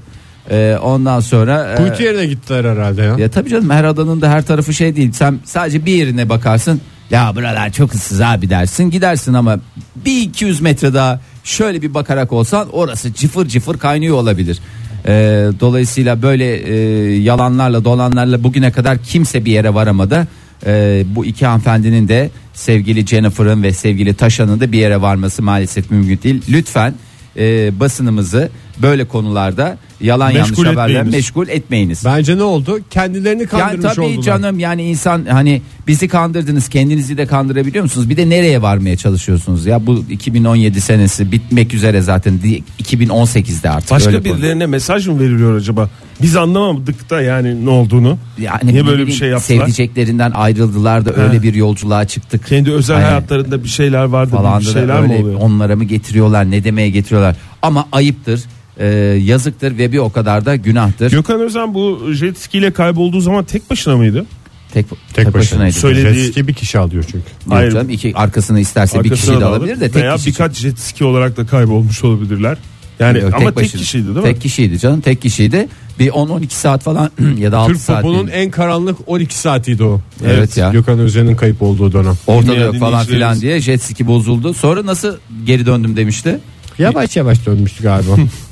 Ee, 0.52 0.78
ondan 0.84 1.20
sonra 1.20 1.72
e, 1.74 1.76
Kuytu 1.76 2.04
yerine 2.04 2.26
gittiler 2.26 2.66
herhalde 2.66 3.02
ya. 3.02 3.16
ya 3.18 3.30
tabii 3.32 3.50
canım 3.50 3.70
her 3.70 3.84
adanın 3.84 4.22
da 4.22 4.30
her 4.30 4.46
tarafı 4.46 4.74
şey 4.74 4.96
değil. 4.96 5.12
Sen 5.12 5.40
sadece 5.46 5.86
bir 5.86 5.92
yerine 5.94 6.30
bakarsın. 6.30 6.82
Ya 7.12 7.36
buralar 7.36 7.72
çok 7.72 7.94
ıssız 7.94 8.22
abi 8.22 8.50
dersin. 8.50 8.90
Gidersin 8.90 9.34
ama 9.34 9.60
bir 9.96 10.22
200 10.22 10.62
metre 10.62 10.94
daha 10.94 11.20
şöyle 11.44 11.82
bir 11.82 11.94
bakarak 11.94 12.34
olsan 12.34 12.70
orası 12.72 13.14
cıfır 13.14 13.48
cıfır 13.48 13.78
kaynıyor 13.78 14.18
olabilir. 14.18 14.60
Ee, 15.08 15.50
dolayısıyla 15.60 16.22
böyle 16.22 16.56
e, 16.56 16.76
yalanlarla 17.16 17.86
dolanlarla 17.86 18.44
bugüne 18.44 18.72
kadar 18.72 18.98
kimse 18.98 19.46
bir 19.46 19.52
yere 19.52 19.74
varamadı. 19.74 20.28
Ee, 20.66 21.04
bu 21.16 21.26
iki 21.26 21.46
hanımefendinin 21.46 22.08
de 22.08 22.30
sevgili 22.54 23.08
Jennifer'ın 23.08 23.64
ve 23.64 23.74
sevgili 23.74 24.14
Taşan'ın 24.14 24.60
da 24.60 24.72
bir 24.72 24.80
yere 24.80 25.02
varması 25.02 25.44
maalesef 25.44 25.92
mümkün 25.92 26.20
değil. 26.24 26.42
Lütfen 26.50 26.94
e, 27.38 27.80
basınımızı 27.80 28.50
böyle 28.82 29.06
konularda 29.06 29.78
yalan 30.02 30.34
Meşgul 30.34 30.40
yanlış 30.58 30.60
haberler 30.60 30.90
etmeyiniz. 30.90 31.14
meşgul 31.14 31.48
etmeyiniz. 31.48 32.06
Bence 32.06 32.38
ne 32.38 32.44
oldu? 32.44 32.80
Kendilerini 32.90 33.40
Yani 33.42 33.50
kandırmış 33.50 33.94
tabii 33.96 34.06
oldular. 34.06 34.24
canım 34.24 34.60
yani 34.60 34.84
insan 34.84 35.26
hani 35.26 35.62
bizi 35.88 36.08
kandırdınız 36.08 36.70
kendinizi 36.70 37.18
de 37.18 37.26
kandırabiliyor 37.26 37.84
musunuz? 37.84 38.10
Bir 38.10 38.18
de 38.18 38.30
nereye 38.30 38.62
varmaya 38.62 38.98
çalışıyorsunuz 38.98 39.66
ya 39.66 39.88
bu 39.88 40.06
2017 40.10 40.82
senesi 40.82 41.32
bitmek 41.32 41.74
üzere 41.74 42.02
zaten 42.02 42.42
Di- 42.42 42.64
2018'de 42.84 43.70
artık 43.70 43.92
Başka 43.92 44.10
öyle 44.10 44.24
konu. 44.30 44.34
birilerine 44.38 44.66
mesaj 44.66 45.08
mı 45.08 45.20
veriliyor 45.20 45.56
acaba? 45.58 45.90
Biz 46.22 46.36
anlamadık 46.36 47.10
da 47.10 47.22
yani 47.22 47.66
ne 47.66 47.70
olduğunu. 47.70 48.18
yani 48.38 48.60
Niye 48.74 48.86
böyle 48.88 49.08
bir 49.08 49.12
şey 49.12 49.30
yaptılar? 49.30 49.60
Sevdiceklerinden 49.60 50.32
ayrıldılar 50.32 51.06
da 51.06 51.14
öyle 51.16 51.44
bir 51.44 51.54
yolculuğa 51.54 52.06
çıktık. 52.08 52.48
Kendi 52.48 52.72
özel 52.72 52.96
Aynen. 52.98 53.08
hayatlarında 53.08 53.64
bir 53.64 53.70
şeyler 53.70 54.04
vardı. 54.04 54.32
falan 54.36 54.60
Bir 54.60 54.66
şeyler 54.66 55.02
mi 55.02 55.16
oluyor? 55.16 55.40
onlara 55.42 55.76
mı 55.76 55.84
getiriyorlar 55.84 56.52
ne 56.52 56.64
demeye 56.64 56.90
getiriyorlar 56.90 57.36
ama 57.62 57.88
ayıptır 57.92 58.42
e, 58.80 58.86
yazıktır 59.24 59.78
ve 59.78 59.92
bir 59.92 59.98
o 59.98 60.12
kadar 60.12 60.46
da 60.46 60.56
günahtır. 60.56 61.12
Gökhan 61.12 61.42
Özen 61.42 61.74
bu 61.74 62.12
jet 62.14 62.38
ski 62.38 62.58
ile 62.58 62.72
kaybolduğu 62.72 63.22
zaman 63.22 63.44
tek 63.44 63.70
başına 63.70 63.98
mıydı? 63.98 64.26
tek, 64.74 64.86
Tek 65.14 65.26
başına. 65.26 65.34
başınaydı. 65.40 65.74
Söylediği- 65.74 66.24
Jet 66.24 66.32
ski 66.32 66.48
bir 66.48 66.54
kişi 66.54 66.80
alıyor 66.80 67.04
çünkü. 67.04 67.18
Yok 67.18 67.26
Hayır. 67.50 67.72
canım, 67.72 67.90
iki 67.90 68.16
arkasını 68.16 68.60
isterse 68.60 68.94
bir 69.04 69.10
Arkasına 69.12 69.32
kişi 69.32 69.42
de 69.42 69.46
alabilir 69.46 69.80
de 69.80 69.92
tek 69.92 69.96
veya 70.04 70.16
kişi. 70.16 70.28
birkaç 70.30 70.54
jet 70.58 70.80
ski 70.80 71.04
olarak 71.06 71.38
da 71.38 71.46
kaybolmuş 71.46 72.04
olabilirler. 72.04 72.58
Yani 73.00 73.20
Yok, 73.20 73.34
ama 73.34 73.46
tek, 73.46 73.56
başına. 73.56 73.82
kişiydi 73.82 74.06
değil 74.06 74.18
mi? 74.18 74.24
Tek 74.24 74.42
kişiydi 74.42 74.80
canım 74.80 75.02
tek 75.02 75.22
kişiydi. 75.22 75.68
Bir 76.00 76.10
10-12 76.10 76.50
saat 76.50 76.84
falan 76.84 77.12
ya 77.38 77.52
da 77.52 77.58
6 77.58 77.72
Türk 77.74 77.82
saat. 77.82 78.02
popunun 78.02 78.28
değil. 78.28 78.38
en 78.40 78.52
karanlık 78.52 78.98
12 79.08 79.38
saatiydi 79.38 79.84
o. 79.84 80.02
Evet 80.26 80.58
ya. 80.58 80.70
Gökhan 80.72 81.00
Özen'in 81.00 81.36
kayıp 81.36 81.62
olduğu 81.62 81.94
dönem. 81.94 82.14
Ortada 82.28 82.52
Dinleyen 82.52 82.66
yok 82.66 82.78
falan 82.80 83.06
filan 83.06 83.42
diye 83.42 83.60
jet 83.62 83.84
ski 83.84 84.08
bozuldu. 84.08 84.54
Sonra 84.54 84.86
nasıl 84.86 85.18
geri 85.46 85.66
döndüm 85.66 85.96
demişti. 85.98 86.40
Yavaş 86.80 87.16
yavaş 87.16 87.46
dönmüştü 87.46 87.84
galiba. 87.84 88.12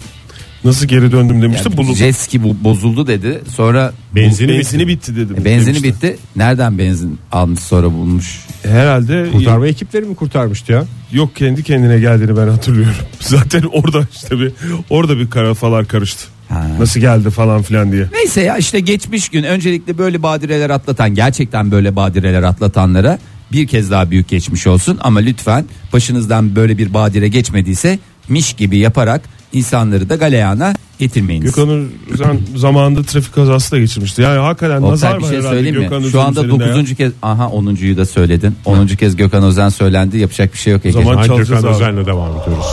Nasıl 0.66 0.86
geri 0.88 1.12
döndüm 1.12 1.42
demişti. 1.42 1.70
Yani 1.70 1.78
Bulu- 1.78 1.96
jet 1.96 2.16
ski 2.16 2.44
bu- 2.44 2.64
bozuldu 2.64 3.08
dedi. 3.08 3.42
Sonra 3.56 3.94
Benzini, 4.16 4.50
benzini 4.50 4.88
bitti. 4.88 5.16
dedim. 5.16 5.36
e, 5.42 5.46
benzini 5.46 5.66
demişti. 5.76 5.84
bitti. 5.88 6.18
Nereden 6.36 6.78
benzin 6.78 7.20
almış 7.32 7.60
sonra 7.60 7.92
bulmuş. 7.92 8.40
Herhalde 8.64 9.32
Kurtarma 9.32 9.68
ekipleri 9.68 10.06
mi 10.06 10.16
kurtarmıştı 10.16 10.72
ya? 10.72 10.84
yok 11.12 11.36
kendi 11.36 11.64
kendine 11.64 12.00
geldiğini 12.00 12.38
ben 12.38 12.48
hatırlıyorum. 12.48 12.96
Zaten 13.20 13.64
orada 13.72 14.08
işte 14.16 14.40
bir 14.40 14.52
orada 14.90 15.18
bir 15.18 15.30
karafalar 15.30 15.86
karıştı. 15.86 16.26
Ha. 16.50 16.68
Nasıl 16.80 17.00
geldi 17.00 17.30
falan 17.30 17.62
filan 17.62 17.92
diye. 17.92 18.06
Neyse 18.14 18.42
ya 18.42 18.58
işte 18.58 18.80
geçmiş 18.80 19.30
gün 19.30 19.44
öncelikle 19.44 19.98
böyle 19.98 20.24
badireler 20.24 20.70
atlatan 20.70 21.16
gerçekten 21.16 21.72
böyle 21.72 21.96
badireler 21.96 22.44
atlatanlara 22.44 23.20
bir 23.52 23.68
kez 23.68 23.92
daha 23.92 24.12
büyük 24.12 24.28
geçmiş 24.30 24.68
olsun 24.68 24.98
ama 25.02 25.20
lütfen 25.20 25.66
başınızdan 25.94 26.56
böyle 26.56 26.78
bir 26.78 26.94
badire 26.94 27.28
geçmediyse 27.28 28.00
miş 28.30 28.54
gibi 28.54 28.78
yaparak 28.78 29.22
insanları 29.54 30.10
da 30.10 30.16
galeyana 30.16 30.74
getirmeyiniz. 31.00 31.56
Gökhan 31.56 31.88
Özen 32.14 32.40
zamanında 32.56 33.04
trafik 33.04 33.36
kazası 33.36 33.72
da 33.72 33.80
geçirmişti. 33.80 34.22
Yani 34.22 34.40
hakikaten 34.40 34.82
nazar 34.82 35.08
Oktay 35.08 35.20
bir 35.20 35.24
var 35.24 35.30
şey 35.30 35.40
herhalde 35.40 35.56
söyleyeyim 35.56 35.78
mi? 35.78 35.84
Gökhan 35.84 36.10
Şu 36.10 36.22
anda 36.22 36.44
üzerinde 36.44 36.64
ya. 36.64 36.76
9. 36.76 36.96
kez 36.96 37.12
aha 37.22 37.44
10.yu 37.46 37.98
da 37.98 38.06
söyledin. 38.06 38.56
10. 38.66 38.88
kez 38.88 39.16
Gökhan 39.16 39.44
Özen 39.44 39.70
söylendi. 39.70 40.18
Yapacak 40.18 40.54
bir 40.54 40.58
şey 40.58 40.74
yok. 40.74 40.86
Ege. 40.86 40.92
zaman- 41.04 41.18
Ay, 41.18 41.28
Gökhan 41.38 41.58
abi. 41.64 41.68
Özen'le 41.68 42.06
devam 42.06 42.30
ediyoruz. 42.42 42.66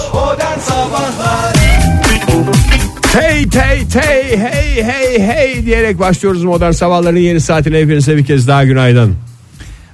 Hey 3.13 3.47
hey 3.53 3.85
hey 3.95 4.37
hey 4.39 4.83
hey 4.85 5.19
hey 5.27 5.67
diyerek 5.67 5.99
başlıyoruz 5.99 6.45
modern 6.45 6.71
sabahların 6.71 7.17
yeni 7.17 7.41
saatine 7.41 7.79
hepinize 7.81 8.17
bir 8.17 8.25
kez 8.25 8.49
daha 8.49 8.65
günaydın. 8.65 9.15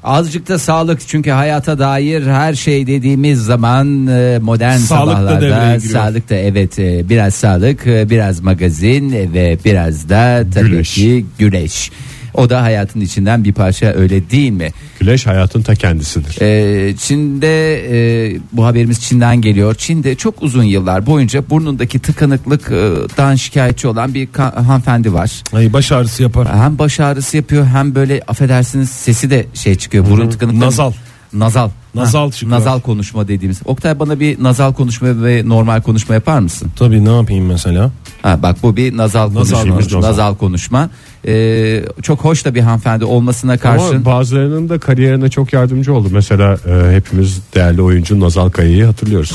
Azıcık 0.04 0.48
da 0.48 0.58
sağlık 0.58 1.00
çünkü 1.08 1.30
hayata 1.30 1.78
dair 1.78 2.26
her 2.26 2.54
şey 2.54 2.86
dediğimiz 2.86 3.44
zaman 3.44 4.06
e, 4.06 4.38
modern 4.42 4.76
Sağlık 4.76 5.12
da 5.12 5.16
sabahlarda 5.16 5.74
giriyor. 5.74 5.80
sağlık 5.92 6.30
da 6.30 6.34
evet 6.34 6.78
e, 6.78 7.08
biraz 7.08 7.34
sağlık 7.34 7.86
e, 7.86 8.10
biraz 8.10 8.40
magazin 8.40 9.10
ve 9.34 9.58
biraz 9.64 10.08
da 10.08 10.44
tabii 10.54 10.70
Güneş. 10.70 10.94
ki 10.94 11.26
güneş. 11.38 11.90
O 12.34 12.50
da 12.50 12.62
hayatın 12.62 13.00
içinden 13.00 13.44
bir 13.44 13.52
parça 13.52 13.86
öyle 13.86 14.30
değil 14.30 14.50
mi? 14.52 14.70
Güneş 15.00 15.26
hayatın 15.26 15.62
ta 15.62 15.74
kendisidir. 15.74 16.36
Ee, 16.42 16.96
Çin'de 16.96 17.74
e, 18.34 18.40
bu 18.52 18.64
haberimiz 18.66 19.00
Çin'den 19.00 19.40
geliyor. 19.40 19.74
Çin'de 19.74 20.14
çok 20.14 20.42
uzun 20.42 20.62
yıllar 20.62 21.06
boyunca 21.06 21.50
burnundaki 21.50 21.98
tıkanıklıktan 21.98 23.34
şikayetçi 23.34 23.88
olan 23.88 24.14
bir 24.14 24.28
hanımefendi 24.34 25.12
var. 25.12 25.42
Ay 25.52 25.72
baş 25.72 25.92
ağrısı 25.92 26.22
yapar. 26.22 26.48
Hem 26.56 26.78
baş 26.78 27.00
ağrısı 27.00 27.36
yapıyor 27.36 27.66
hem 27.66 27.94
böyle 27.94 28.22
affedersiniz 28.28 28.90
sesi 28.90 29.30
de 29.30 29.46
şey 29.54 29.74
çıkıyor. 29.74 30.10
Burun 30.10 30.30
tıkanıklığı. 30.30 30.60
Nazal. 30.60 30.92
Nazal. 31.32 31.70
Nazal 31.94 32.26
Ha, 32.26 32.32
çıkıyor. 32.32 32.52
Nazal 32.52 32.80
konuşma 32.80 33.28
dediğimiz. 33.28 33.60
Oktay 33.64 33.98
bana 33.98 34.20
bir 34.20 34.42
nazal 34.42 34.72
konuşma 34.72 35.24
ve 35.24 35.42
normal 35.46 35.80
konuşma 35.82 36.14
yapar 36.14 36.38
mısın? 36.38 36.70
Tabii 36.76 37.04
ne 37.04 37.16
yapayım 37.16 37.46
mesela? 37.46 37.90
Ha 38.28 38.42
bak 38.42 38.56
bu 38.62 38.76
bir 38.76 38.96
nazal, 38.96 39.34
Nazal, 39.34 39.66
konuşma. 39.68 40.00
nazal. 40.00 40.34
Konuşma. 40.34 40.90
Ee, 41.26 41.84
çok 42.02 42.20
hoş 42.24 42.44
da 42.44 42.54
bir 42.54 42.60
hanımefendi 42.60 43.04
olmasına 43.04 43.58
karşın. 43.58 43.94
Ama 43.96 44.04
bazılarının 44.04 44.68
da 44.68 44.78
kariyerine 44.78 45.28
çok 45.28 45.52
yardımcı 45.52 45.94
oldu. 45.94 46.08
Mesela 46.12 46.56
e, 46.66 46.96
hepimiz 46.96 47.40
değerli 47.54 47.82
oyuncu 47.82 48.20
Nazal 48.20 48.50
Kaya'yı 48.50 48.84
hatırlıyoruz. 48.84 49.32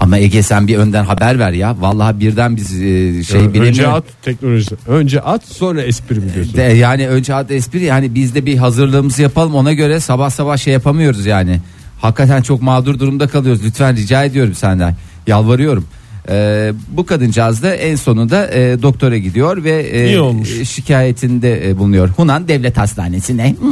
Ama 0.00 0.18
Ege 0.18 0.42
sen 0.42 0.68
bir 0.68 0.76
önden 0.78 1.04
haber 1.04 1.38
ver 1.38 1.52
ya. 1.52 1.76
Vallahi 1.80 2.20
birden 2.20 2.56
biz 2.56 2.82
e, 2.82 3.22
şey 3.24 3.40
Önce 3.40 3.54
bilemiyorum. 3.54 3.94
at 3.94 4.04
teknolojisi. 4.22 4.74
Önce 4.88 5.20
at 5.20 5.44
sonra 5.44 5.82
espri 5.82 6.20
mi 6.20 6.34
diyorsun? 6.34 6.54
De, 6.56 6.62
yani 6.62 7.08
önce 7.08 7.34
adı 7.34 7.54
espri 7.54 7.82
yani 7.84 8.14
biz 8.14 8.34
de 8.34 8.46
bir 8.46 8.56
hazırlığımızı 8.56 9.22
yapalım 9.22 9.54
ona 9.54 9.72
göre 9.72 10.00
sabah 10.00 10.30
sabah 10.30 10.56
şey 10.56 10.72
yapamıyoruz 10.72 11.26
yani. 11.26 11.60
Hakikaten 12.04 12.42
çok 12.42 12.62
mağdur 12.62 12.98
durumda 12.98 13.26
kalıyoruz. 13.28 13.64
Lütfen 13.64 13.96
rica 13.96 14.24
ediyorum 14.24 14.54
senden. 14.54 14.96
Yalvarıyorum. 15.26 15.84
Ee, 16.28 16.72
bu 16.88 17.06
kadıncağız 17.06 17.62
da 17.62 17.74
en 17.74 17.96
sonunda 17.96 18.50
e, 18.50 18.82
doktora 18.82 19.18
gidiyor 19.18 19.64
ve 19.64 19.70
e, 19.70 20.60
e, 20.60 20.64
şikayetinde 20.64 21.70
e, 21.70 21.78
bulunuyor. 21.78 22.08
Hunan 22.08 22.48
Devlet 22.48 22.76
Hastanesi'ne. 22.76 23.54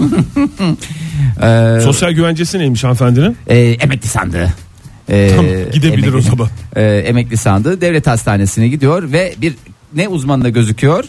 Ee, 1.42 1.78
Sosyal 1.82 2.12
güvencesi 2.12 2.58
neymiş 2.58 2.84
hanımefendinin? 2.84 3.36
e, 3.46 3.58
emekli 3.58 4.08
sandığı. 4.08 4.52
E, 5.08 5.30
Tamam, 5.36 5.46
gidebilir 5.72 6.12
o 6.12 6.20
zaman. 6.20 6.48
E, 6.76 6.82
emekli 6.84 7.36
sandığı 7.36 7.80
devlet 7.80 8.06
hastanesine 8.06 8.68
gidiyor 8.68 9.12
ve 9.12 9.34
bir 9.40 9.54
ne 9.94 10.08
uzmanına 10.08 10.48
gözüküyor? 10.48 11.04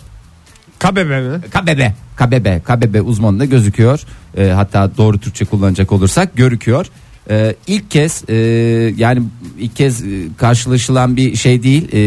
KBB 0.79 0.97
mi? 0.97 1.41
KBB, 1.51 1.81
KBB, 2.17 2.63
KBB 2.63 3.07
uzmanında 3.07 3.45
gözüküyor. 3.45 3.99
E, 4.37 4.47
hatta 4.49 4.97
doğru 4.97 5.17
Türkçe 5.19 5.45
kullanacak 5.45 5.91
olursak 5.91 6.35
görüküyor. 6.35 6.85
E, 7.29 7.55
ilk 7.67 7.91
kez 7.91 8.23
e, 8.29 8.35
yani 8.97 9.21
ilk 9.59 9.75
kez 9.75 10.03
e, 10.03 10.07
karşılaşılan 10.37 11.17
bir 11.17 11.35
şey 11.35 11.63
değil. 11.63 11.87
E, 11.93 12.01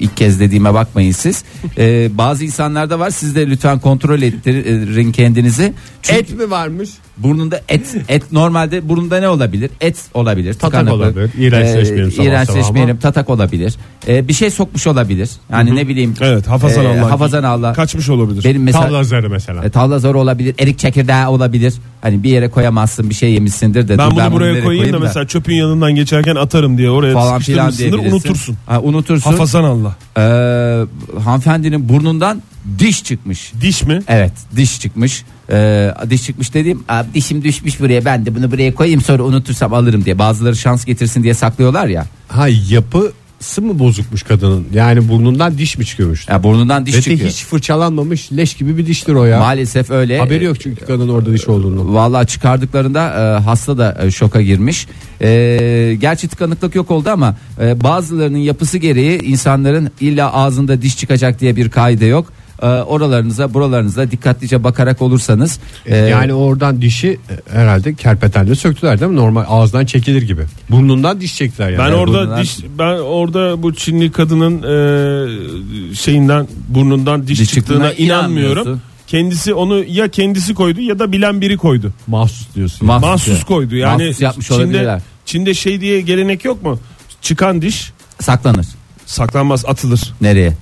ilk 0.00 0.16
kez 0.16 0.40
dediğime 0.40 0.74
bakmayın 0.74 1.12
siz. 1.12 1.44
E, 1.78 2.10
bazı 2.18 2.44
insanlarda 2.44 2.98
var. 2.98 3.10
Siz 3.10 3.36
de 3.36 3.46
lütfen 3.46 3.78
kontrol 3.78 4.22
ettirin 4.22 5.12
kendinizi. 5.12 5.72
Çünkü 6.02 6.20
Et 6.20 6.38
mi 6.38 6.50
varmış? 6.50 6.90
Burnunda 7.18 7.60
et 7.68 7.96
et 8.08 8.32
normalde 8.32 8.88
burnunda 8.88 9.20
ne 9.20 9.28
olabilir? 9.28 9.70
Et 9.80 9.96
olabilir. 10.14 10.54
Tatak 10.54 10.70
tıkanıklık. 10.70 11.16
olabilir. 11.16 11.30
İğrençleşmeyelim 11.38 12.12
sabah 12.12 12.26
iğrençleşmeyelim. 12.26 12.98
Tatak 12.98 13.30
olabilir. 13.30 13.74
E, 14.08 14.28
bir 14.28 14.32
şey 14.32 14.50
sokmuş 14.50 14.86
olabilir. 14.86 15.30
Yani 15.52 15.76
ne 15.76 15.88
bileyim. 15.88 16.14
Evet 16.20 16.46
hafazan 16.46 16.84
e, 16.84 16.88
Allah. 16.88 17.10
Hafazan 17.10 17.42
Allah. 17.42 17.72
Kaçmış 17.72 18.08
olabilir. 18.08 18.44
Benim 18.44 18.62
mesela 18.62 18.86
Tavla 18.86 19.04
zarı 19.04 19.30
mesela. 19.30 19.64
e, 19.64 19.70
tavla 19.70 19.98
zarı 19.98 20.18
olabilir, 20.18 20.54
erik 20.58 20.78
çekirdeği 20.78 21.26
olabilir. 21.26 21.74
Hani 22.00 22.22
bir 22.22 22.30
yere 22.30 22.50
koyamazsın, 22.50 23.10
bir 23.10 23.14
şey 23.14 23.32
yemişsindir 23.32 23.88
de. 23.88 23.98
ben 23.98 24.10
bunu 24.10 24.32
buraya 24.32 24.52
nereye 24.52 24.64
koyayım 24.64 24.92
da 24.92 24.98
mesela 24.98 25.26
çöpün 25.26 25.54
yanından 25.54 25.94
geçerken 25.94 26.36
atarım 26.36 26.78
diye 26.78 26.90
oraya 26.90 27.14
falan 27.14 27.40
filan 27.40 27.72
diyebilirsin. 27.72 28.10
unutursun. 28.12 28.56
Ha, 28.66 28.80
unutursun. 28.80 29.30
Hafazan 29.30 29.64
Allah. 29.64 29.96
Ee, 30.16 31.20
hanımefendinin 31.24 31.88
burnundan 31.88 32.42
diş 32.78 33.04
çıkmış. 33.04 33.52
Diş 33.60 33.82
mi? 33.82 34.00
Evet 34.08 34.32
diş 34.56 34.80
çıkmış. 34.80 35.24
Ee, 35.52 35.90
diş 36.10 36.22
çıkmış 36.22 36.54
dediğim 36.54 36.84
"Abi 36.88 37.08
dişim 37.14 37.44
düşmüş 37.44 37.80
buraya 37.80 38.04
ben 38.04 38.26
de 38.26 38.34
bunu 38.34 38.52
buraya 38.52 38.74
koyayım 38.74 39.00
sonra 39.00 39.22
unutursam 39.22 39.74
alırım 39.74 40.04
diye. 40.04 40.18
Bazıları 40.18 40.56
şans 40.56 40.84
getirsin 40.84 41.22
diye 41.22 41.34
saklıyorlar 41.34 41.86
ya. 41.86 42.06
Ha 42.28 42.48
yapısı 42.70 43.62
mı 43.62 43.78
bozukmuş 43.78 44.22
kadının? 44.22 44.66
Yani 44.74 45.08
burnundan 45.08 45.58
diş 45.58 45.78
mi 45.78 45.86
çıkıyormuş? 45.86 46.28
ya 46.28 46.42
burnundan 46.42 46.86
diş 46.86 46.94
Ve 46.94 46.98
de 46.98 47.02
çıkıyor. 47.02 47.30
hiç 47.30 47.44
fırçalanmamış 47.44 48.32
leş 48.32 48.54
gibi 48.54 48.78
bir 48.78 48.86
diştir 48.86 49.14
o 49.14 49.24
ya. 49.24 49.38
Maalesef 49.38 49.90
öyle. 49.90 50.18
Haberi 50.18 50.44
yok 50.44 50.60
çünkü 50.60 50.84
kadın 50.86 51.08
orada 51.08 51.32
diş 51.32 51.48
olduğunu. 51.48 51.94
Vallahi 51.94 52.26
çıkardıklarında 52.26 53.08
e, 53.38 53.42
hasta 53.42 53.78
da 53.78 53.98
e, 54.02 54.10
şoka 54.10 54.42
girmiş. 54.42 54.86
E, 55.22 55.96
gerçi 56.00 56.28
tıkanıklık 56.28 56.74
yok 56.74 56.90
oldu 56.90 57.10
ama 57.10 57.36
e, 57.60 57.80
bazılarının 57.84 58.38
yapısı 58.38 58.78
gereği 58.78 59.22
insanların 59.22 59.90
illa 60.00 60.32
ağzında 60.32 60.82
diş 60.82 60.96
çıkacak 60.96 61.40
diye 61.40 61.56
bir 61.56 61.70
kaide 61.70 62.06
yok. 62.06 62.32
E, 62.62 62.66
oralarınıza 62.66 63.54
buralarınıza 63.54 64.10
dikkatlice 64.10 64.64
bakarak 64.64 65.02
olursanız 65.02 65.58
e, 65.86 65.96
yani 65.96 66.34
oradan 66.34 66.82
dişi 66.82 67.08
e, 67.08 67.52
herhalde 67.58 67.94
kerpetenle 67.94 68.54
söktüler 68.54 69.00
değil 69.00 69.10
mi? 69.10 69.16
Normal 69.16 69.44
ağızdan 69.48 69.86
çekilir 69.86 70.22
gibi. 70.22 70.42
Burnundan 70.70 71.20
diş 71.20 71.36
çektiler 71.36 71.70
yani. 71.70 71.78
Ben 71.78 71.84
Yani 71.84 71.94
orada 71.94 72.18
burnundan- 72.18 72.42
diş 72.42 72.58
ben 72.78 72.98
orada 72.98 73.62
bu 73.62 73.74
Çinli 73.74 74.12
kadının 74.12 74.56
e, 74.62 75.94
şeyinden 75.94 76.48
burnundan 76.68 77.26
diş, 77.26 77.40
Diş 77.40 77.50
çıktığına 77.50 77.92
inanmıyorum. 77.92 78.80
Kendisi 79.06 79.54
onu 79.54 79.84
ya 79.84 80.08
kendisi 80.08 80.54
koydu 80.54 80.80
ya 80.80 80.98
da 80.98 81.12
bilen 81.12 81.40
biri 81.40 81.56
koydu. 81.56 81.92
mahsus 82.06 82.54
diyorsun. 82.54 82.86
Mahsus 82.86 83.08
Mahsus 83.08 83.38
ya. 83.38 83.44
koydu. 83.46 83.76
Yani 83.76 84.04
Mahsus 84.06 84.20
yapmış 84.20 84.46
Çin'de, 84.46 84.58
olabilirler. 84.58 85.02
Çin'de 85.26 85.54
şey 85.54 85.80
diye 85.80 86.00
gelenek 86.00 86.44
yok 86.44 86.62
mu? 86.62 86.78
Çıkan 87.22 87.62
diş 87.62 87.92
saklanır. 88.20 88.66
saklanmaz 89.06 89.64
atılır. 89.66 90.00
Nereye? 90.20 90.52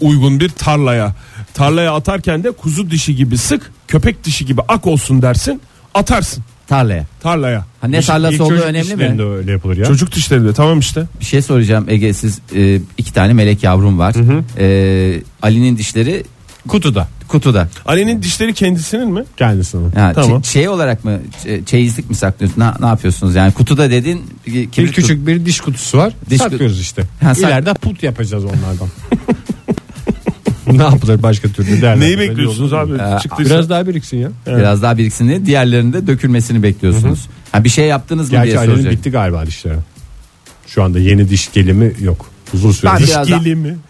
Uygun 0.00 0.40
bir 0.40 0.48
tarlaya. 0.48 1.14
Tarlaya 1.54 1.94
atarken 1.94 2.44
de 2.44 2.50
kuzu 2.50 2.90
dişi 2.90 3.16
gibi 3.16 3.38
sık, 3.38 3.70
köpek 3.88 4.24
dişi 4.24 4.46
gibi 4.46 4.60
ak 4.68 4.86
olsun 4.86 5.22
dersin. 5.22 5.60
Atarsın 5.94 6.44
Tarlaya. 6.68 7.06
tarlaya. 7.20 7.64
Ha, 7.80 7.88
ne 7.88 8.00
tarlası 8.00 8.34
İlk 8.34 8.40
olduğu 8.42 8.50
çocuk 8.50 8.64
önemli 8.66 8.84
dişlerinde 8.90 9.22
mi? 9.22 9.28
öyle 9.28 9.52
yapılır 9.52 9.76
ya. 9.76 9.84
Çocuk 9.84 10.12
dişleri 10.14 10.44
de 10.44 10.52
tamam 10.52 10.78
işte. 10.78 11.04
Bir 11.20 11.24
şey 11.24 11.42
soracağım 11.42 11.84
Ege 11.88 12.12
siz 12.14 12.38
e, 12.56 12.80
iki 12.98 13.12
tane 13.12 13.32
melek 13.32 13.62
yavrum 13.62 13.98
var. 13.98 14.14
E, 14.58 15.22
Ali'nin 15.42 15.78
dişleri 15.78 16.24
Kutuda 16.68 17.08
kutuda. 17.28 17.68
Ali'nin 17.86 18.22
dişleri 18.22 18.54
kendisinin 18.54 19.08
mi? 19.12 19.24
kendisinin. 19.36 19.90
Ha, 19.92 20.12
Tamam. 20.14 20.40
çe- 20.40 20.46
şey 20.52 20.68
olarak 20.68 21.04
mı 21.04 21.18
ç- 21.44 21.64
çeyizlik 21.64 22.10
mi 22.10 22.16
saklıyorsun? 22.16 22.60
Ne, 22.60 22.70
ne 22.80 22.86
yapıyorsunuz? 22.86 23.34
Yani 23.34 23.52
kutuda 23.52 23.90
dedin 23.90 24.22
Bir 24.46 24.70
kibrit 24.70 24.94
küçük 24.94 25.26
bir 25.26 25.46
diş 25.46 25.60
kutusu 25.60 25.98
var. 25.98 26.12
Diş 26.30 26.38
saklıyoruz 26.38 26.80
işte. 26.80 27.02
Ha, 27.22 27.34
sak- 27.34 27.48
İleride 27.50 27.74
put 27.74 28.02
yapacağız 28.02 28.44
onlardan. 28.44 28.88
ne 30.72 30.82
yapılır 30.82 31.22
başka 31.22 31.48
türlü 31.48 31.82
derler. 31.82 32.00
Neyi 32.00 32.18
bekliyorsunuz 32.18 32.72
abi? 32.72 32.92
Ee, 32.92 33.18
Çıktıysa. 33.22 33.54
Biraz 33.54 33.70
daha 33.70 33.86
biriksin 33.86 34.16
ya. 34.16 34.28
tut- 34.28 34.56
biraz 34.58 34.82
daha 34.82 34.98
biriksin 34.98 35.28
diye 35.28 35.46
diğerlerinde 35.46 36.06
dökülmesini 36.06 36.62
bekliyorsunuz. 36.62 37.28
Ha 37.52 37.64
bir 37.64 37.68
şey 37.68 37.86
yaptınız 37.86 38.26
mı 38.26 38.30
diye 38.32 38.44
Gerçi 38.44 38.58
Ali'nin 38.58 38.74
soracak. 38.74 38.92
bitti 38.92 39.10
galiba 39.10 39.46
dişleri. 39.46 39.78
Şu 40.66 40.82
anda 40.82 40.98
yeni 40.98 41.28
diş 41.28 41.52
gelimi 41.52 41.92
yok. 42.00 42.26
Uzun 42.54 42.72
süre. 42.72 42.90
Ben 42.92 42.98
diş 42.98 43.08
biraz 43.08 43.30
daha- 43.30 43.38
Gelimi. 43.38 43.76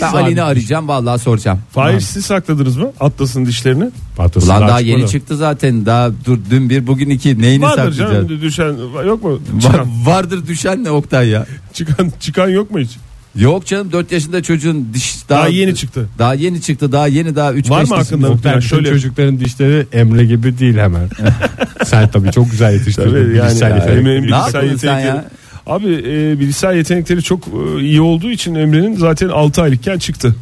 Ben 0.00 0.12
Ali'ni 0.12 0.42
arayacağım 0.42 0.88
vallahi 0.88 1.18
soracağım. 1.18 1.58
Fahir 1.72 2.00
siz 2.00 2.26
sakladınız 2.26 2.76
mı? 2.76 2.92
Atlas'ın 3.00 3.46
dişlerini. 3.46 3.90
patlasın 4.16 4.48
Ulan 4.48 4.60
daha 4.68 4.78
çıkmadı. 4.78 4.98
yeni 5.00 5.08
çıktı 5.10 5.36
zaten. 5.36 5.86
Daha 5.86 6.10
dur 6.24 6.38
dün 6.50 6.70
bir 6.70 6.86
bugün 6.86 7.10
iki. 7.10 7.40
Neyini 7.42 7.62
Vardır 7.64 7.76
saklayacaksın? 7.76 8.28
canım 8.28 8.42
düşen 8.42 9.04
yok 9.06 9.24
mu? 9.24 9.30
Var- 9.52 9.60
Çıkan, 9.60 10.06
vardır 10.06 10.46
düşen 10.46 10.84
ne 10.84 10.90
Oktay 10.90 11.28
ya? 11.28 11.46
çıkan, 11.72 12.12
çıkan 12.20 12.48
yok 12.48 12.70
mu 12.70 12.78
hiç? 12.78 12.90
Yok 13.36 13.66
canım 13.66 13.92
4 13.92 14.12
yaşında 14.12 14.42
çocuğun 14.42 14.88
diş 14.94 15.14
daha, 15.28 15.38
Daha 15.38 15.48
yeni 15.48 15.74
çıktı. 15.74 16.08
Daha 16.18 16.34
yeni 16.34 16.62
çıktı. 16.62 16.92
Daha 16.92 17.06
yeni 17.06 17.36
daha 17.36 17.52
3 17.52 17.70
Var 17.70 17.84
mı 17.84 17.94
hakkında? 17.94 18.26
Yani 18.28 18.38
bütün 18.38 18.60
şöyle- 18.60 18.90
çocukların 18.90 19.40
dişleri 19.40 19.86
Emre 19.92 20.24
gibi 20.24 20.58
değil 20.58 20.76
hemen. 20.76 21.10
Sen 21.84 22.08
tabii 22.08 22.32
çok 22.32 22.50
güzel 22.50 22.72
yetiştirdin. 22.72 23.08
Tabii 23.10 23.36
yani 23.36 23.48
bilişsel 23.48 23.70
ya, 23.70 23.76
yetenekleri. 23.76 23.98
Emre'nin 24.16 24.50
sen 24.52 24.62
yetenekleri. 24.62 25.06
ya? 25.06 25.24
Abi 25.66 25.86
e, 25.86 26.40
bilişsel 26.40 26.76
yetenekleri 26.76 27.22
çok 27.22 27.44
e, 27.48 27.80
iyi 27.80 28.00
olduğu 28.00 28.30
için 28.30 28.54
Emre'nin 28.54 28.96
zaten 28.96 29.28
6 29.28 29.62
aylıkken 29.62 29.98
çıktı. 29.98 30.34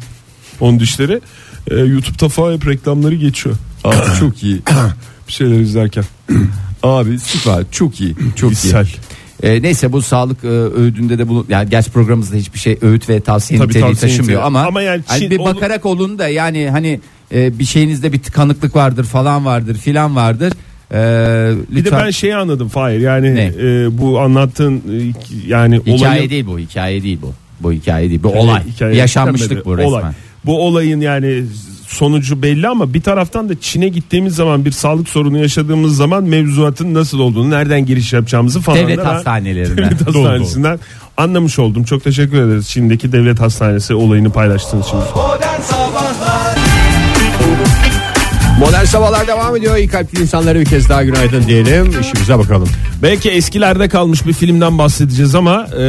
Onun 0.59 0.79
dişleri. 0.79 1.21
E, 1.71 1.75
YouTube'da 1.75 2.29
falan 2.29 2.53
hep 2.55 2.67
reklamları 2.67 3.15
geçiyor. 3.15 3.55
Abi 3.83 4.19
çok 4.19 4.43
iyi. 4.43 4.61
Bir 5.27 5.33
şeyler 5.33 5.59
izlerken. 5.59 6.03
Abi 6.83 7.19
süper 7.19 7.63
çok 7.71 8.01
iyi. 8.01 8.15
Çok 8.35 8.51
iyi. 8.65 8.73
Ee, 9.43 9.61
neyse 9.61 9.91
bu 9.91 10.01
sağlık 10.01 10.43
e, 10.43 10.47
öğüdünde 10.47 11.17
de 11.17 11.27
bunu 11.29 11.45
yani 11.49 11.69
gerçi 11.69 11.91
programımızda 11.91 12.35
hiçbir 12.35 12.59
şey 12.59 12.77
öğüt 12.81 13.09
ve 13.09 13.19
tavsiye 13.19 13.59
Tabii 13.59 13.69
niteliği 13.69 13.87
tavsiye 13.89 14.09
taşımıyor 14.11 14.23
niteliği. 14.23 14.45
ama, 14.45 14.61
Ama 14.67 14.81
yani 14.81 15.01
hani 15.07 15.23
Çin- 15.23 15.29
bir 15.29 15.39
bakarak 15.39 15.85
olun 15.85 16.19
da 16.19 16.27
yani 16.27 16.69
hani 16.69 16.99
e, 17.33 17.59
bir 17.59 17.65
şeyinizde 17.65 18.13
bir 18.13 18.19
tıkanıklık 18.19 18.75
vardır 18.75 19.03
falan 19.03 19.45
vardır 19.45 19.75
filan 19.77 20.15
vardır. 20.15 20.53
Ee, 20.93 21.51
Bir 21.75 21.85
de 21.85 21.91
ben 21.91 22.09
şeyi 22.11 22.35
anladım 22.35 22.67
Fahir 22.69 22.99
yani 22.99 23.53
e, 23.61 23.97
bu 23.97 24.19
anlattığın 24.19 24.75
e, 24.77 25.13
yani 25.47 25.75
hikaye 25.79 25.95
olayın 25.97 26.29
değil 26.29 26.45
bu 26.45 26.59
hikaye 26.59 27.03
değil 27.03 27.19
bu. 27.21 27.33
Bu 27.59 27.71
hikaye 27.73 28.09
değil 28.09 28.23
bu 28.23 28.29
olay. 28.29 28.61
hikaye- 28.63 28.95
Yaşanmışlık 28.95 29.65
bu 29.65 29.69
Olay. 29.71 29.85
resmen. 29.85 30.13
Bu 30.45 30.59
olayın 30.67 31.01
yani 31.01 31.43
sonucu 31.91 32.41
belli 32.41 32.67
ama 32.67 32.93
bir 32.93 33.01
taraftan 33.01 33.49
da 33.49 33.59
Çin'e 33.61 33.89
gittiğimiz 33.89 34.35
zaman 34.35 34.65
bir 34.65 34.71
sağlık 34.71 35.09
sorunu 35.09 35.37
yaşadığımız 35.37 35.95
zaman 35.95 36.23
mevzuatın 36.23 36.93
nasıl 36.93 37.19
olduğunu, 37.19 37.49
nereden 37.49 37.85
giriş 37.85 38.13
yapacağımızı 38.13 38.61
falan 38.61 38.79
Devlet 38.79 38.97
da 38.97 39.05
ben 39.05 39.09
hastanelerinden. 39.09 39.77
Devlet 39.77 40.07
hastanesinden 40.07 40.79
anlamış 41.17 41.59
oldum. 41.59 41.83
Çok 41.83 42.03
teşekkür 42.03 42.41
ederiz 42.41 42.69
Çin'deki 42.69 43.11
devlet 43.11 43.39
hastanesi 43.39 43.93
olayını 43.93 44.31
paylaştığınız 44.31 44.85
için. 44.85 44.97
Modern 44.97 45.61
Sabahlar 45.61 46.57
Modern 48.59 48.85
Sabahlar 48.85 49.27
devam 49.27 49.55
ediyor. 49.55 49.77
İyi 49.77 49.87
kalpli 49.87 50.21
insanlara 50.21 50.59
bir 50.59 50.65
kez 50.65 50.89
daha 50.89 51.03
günaydın 51.03 51.47
diyelim. 51.47 51.99
İşimize 52.01 52.37
bakalım. 52.39 52.69
Belki 53.03 53.29
eskilerde 53.29 53.89
kalmış 53.89 54.27
bir 54.27 54.33
filmden 54.33 54.77
bahsedeceğiz 54.77 55.35
ama 55.35 55.67
e, 55.73 55.79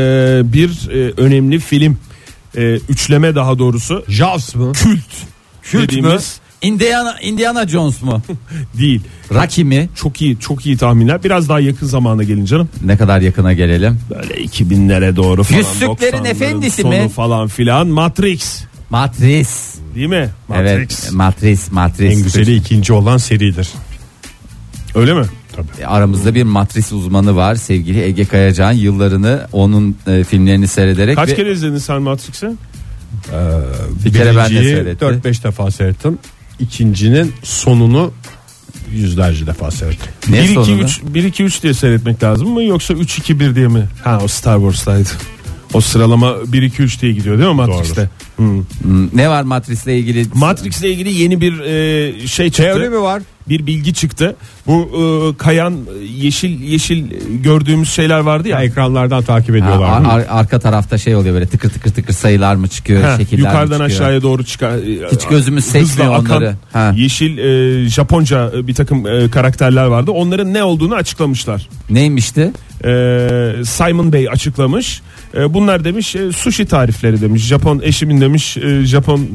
bir 0.53 0.91
e, 0.91 1.13
önemli 1.17 1.59
film 1.59 1.97
e, 2.57 2.75
üçleme 2.75 3.35
daha 3.35 3.59
doğrusu 3.59 4.05
Jaws 4.09 4.55
mı? 4.55 4.73
kült, 4.73 5.01
Kült 5.63 5.81
mü? 5.83 5.89
dediğimiz 5.89 6.41
Indiana, 6.63 7.21
Indiana 7.21 7.69
Jones 7.69 8.03
mu? 8.03 8.23
değil. 8.79 9.01
Rocky 9.35 9.65
mi? 9.65 9.89
Çok 9.95 10.23
iyi 10.23 10.39
çok 10.39 10.67
iyi 10.67 10.77
tahminler. 10.77 11.25
Biraz 11.25 11.49
daha 11.49 11.61
yakın 11.61 11.87
zamana 11.87 12.23
gelin 12.23 12.45
canım. 12.45 12.69
Ne 12.85 12.97
kadar 12.97 13.21
yakına 13.21 13.53
gelelim? 13.53 14.01
Böyle 14.11 14.35
2000'lere 14.45 15.17
doğru 15.17 15.43
falan. 15.45 15.59
Yüzüklerin 15.59 16.17
90'ların 16.17 16.29
Efendisi 16.29 16.83
sonu 16.83 16.91
mi? 17.03 17.09
falan 17.09 17.49
filan. 17.49 17.87
Matrix. 17.89 18.65
Matrix. 18.91 19.75
Değil 19.95 20.07
mi? 20.07 20.29
Matrix. 20.49 20.67
Evet, 20.69 21.11
Matrix, 21.13 21.73
Matrix. 21.73 22.13
En 22.17 22.23
güzeli 22.23 22.55
ikinci 22.55 22.93
olan 22.93 23.17
seridir. 23.17 23.69
Öyle 24.95 25.15
mi? 25.15 25.25
E, 25.81 25.87
Aramızda 25.87 26.35
bir 26.35 26.43
Matrix 26.43 26.93
uzmanı 26.93 27.37
var 27.37 27.55
sevgili 27.55 28.01
Ege 28.03 28.25
Kayacan. 28.25 28.73
Yıllarını 28.73 29.47
onun 29.53 29.97
e, 30.07 30.25
filmlerini 30.25 30.69
seyrederek 30.69 31.17
Kaç 31.17 31.29
ve 31.29 31.35
kere 31.35 31.53
izledin 31.53 31.79
sen 31.79 32.03
Matrix'i? 32.03 32.49
Bir 34.05 34.13
kere 34.13 34.37
ben 34.37 34.51
de 34.51 34.63
seyrettim. 34.65 35.09
4-5 35.09 35.45
defa 35.45 35.71
seyrettim. 35.71 36.19
İkincinin 36.61 37.33
sonunu 37.43 38.13
yüzlerce 38.93 39.47
defa 39.47 39.71
seyrettim. 39.71 40.11
Ne 40.29 40.39
1 40.39 40.45
2 40.45 40.55
sonunda? 40.55 40.85
3 40.85 41.01
1 41.05 41.25
2 41.25 41.45
3 41.45 41.63
diye 41.63 41.75
seyretmek 41.75 42.23
lazım 42.23 42.49
mı 42.49 42.63
yoksa 42.65 42.95
3 42.95 43.19
2 43.19 43.41
1 43.41 43.55
diye 43.55 43.69
mi? 43.69 43.89
Ha 44.05 44.21
o 44.25 44.29
Star 44.29 44.57
Wars'taydı. 44.59 45.09
O 45.75 45.81
sıralama 45.81 46.35
1 46.47 46.63
2 46.63 46.83
3 46.83 47.03
diye 47.03 47.13
gidiyor 47.13 47.39
değil 47.39 47.49
mi 47.49 47.55
Matrix'te? 47.55 48.09
Hmm. 48.37 48.59
Hmm, 48.83 49.17
Ne 49.17 49.29
var 49.29 49.43
Matrix'le 49.43 49.87
ilgili? 49.87 50.27
Matrix'le 50.35 50.83
ilgili 50.83 51.13
yeni 51.23 51.41
bir 51.41 51.59
e, 51.61 52.27
şey 52.27 52.47
çıktı. 52.51 52.63
Teori 52.63 52.89
mi 52.89 53.01
var? 53.01 53.23
Bir 53.49 53.67
bilgi 53.67 53.95
çıktı. 53.95 54.37
Bu 54.67 54.83
e, 54.83 55.37
kayan 55.39 55.75
yeşil 56.17 56.61
yeşil 56.61 57.07
gördüğümüz 57.43 57.91
şeyler 57.93 58.19
vardı 58.19 58.49
ya. 58.49 58.59
Ya 58.59 58.65
ekranlardan 58.65 59.23
takip 59.23 59.51
Ha, 59.51 59.57
ediyorlar. 59.59 59.89
ar- 59.89 60.01
mı? 60.01 60.13
ar- 60.13 60.27
arka 60.29 60.59
tarafta 60.61 60.99
şey 60.99 61.17
oluyor 61.17 61.35
böyle 61.35 61.47
tıkır 61.47 61.71
tıkır 61.71 61.91
tıkır 61.93 62.13
sayılar 62.15 62.55
mı 62.55 62.69
çıkıyor, 62.69 63.03
Ha, 63.03 63.17
şekiller 63.17 63.43
mi 63.43 63.47
yukarıdan 63.47 63.79
çıkıyor? 63.79 64.01
aşağıya 64.01 64.23
doğru 64.23 64.45
çıkar. 64.45 64.73
Hiç 65.13 65.25
gözümüz 65.31 65.65
seçmiyor 65.65 66.15
akan 66.15 66.37
onları. 66.37 66.55
Ha. 66.73 66.93
Yeşil 66.97 67.39
e, 67.39 67.89
Japonca 67.89 68.51
e, 68.57 68.67
bir 68.67 68.75
takım 68.75 69.07
e, 69.07 69.31
karakterler 69.31 69.85
vardı. 69.87 70.11
Onların 70.11 70.55
ne 70.55 70.63
olduğunu 70.65 70.95
açıklamışlar. 70.95 71.69
Neymişti? 71.91 72.53
E, 72.85 72.89
Simon 73.65 74.13
Bey 74.13 74.29
açıklamış. 74.29 75.03
E, 75.37 75.55
bunlar 75.55 75.85
demiş 75.85 76.17
e, 76.17 76.33
sushi 76.33 76.65
tarifleri 76.67 77.21
demiş. 77.21 77.43
Japon 77.43 77.81
eşimin 77.85 78.21
demiş 78.21 78.57
e, 78.57 78.85
Japon 78.85 79.29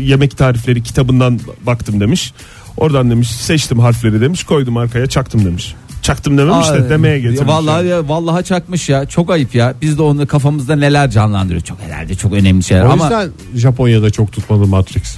yemek 0.00 0.36
tarifleri 0.38 0.82
kitabından 0.82 1.40
baktım 1.66 2.00
demiş. 2.00 2.32
Oradan 2.76 3.10
demiş 3.10 3.30
seçtim 3.30 3.78
harfleri 3.78 4.20
demiş 4.20 4.44
koydum 4.44 4.76
arkaya 4.76 5.06
çaktım 5.06 5.44
demiş. 5.44 5.74
Çaktım 6.02 6.38
dememiş 6.38 6.68
Aa, 6.68 6.74
de 6.74 6.88
demeye 6.90 7.18
getirmiş. 7.20 7.48
Vallahi 7.48 7.76
yani. 7.76 7.88
ya, 7.88 8.08
vallahi 8.08 8.44
çakmış 8.44 8.88
ya. 8.88 9.06
Çok 9.06 9.30
ayıp 9.30 9.54
ya. 9.54 9.74
Biz 9.82 9.98
de 9.98 10.02
onu 10.02 10.26
kafamızda 10.26 10.76
neler 10.76 11.10
canlandırıyor. 11.10 11.60
Çok 11.62 11.80
herhalde 11.80 12.14
çok 12.14 12.32
önemli 12.32 12.62
şeyler 12.62 12.84
O 12.84 12.90
ama 12.90 13.04
yüzden 13.04 13.28
Japonya'da 13.54 14.10
çok 14.10 14.32
tutmadı 14.32 14.66
Matrix. 14.66 15.16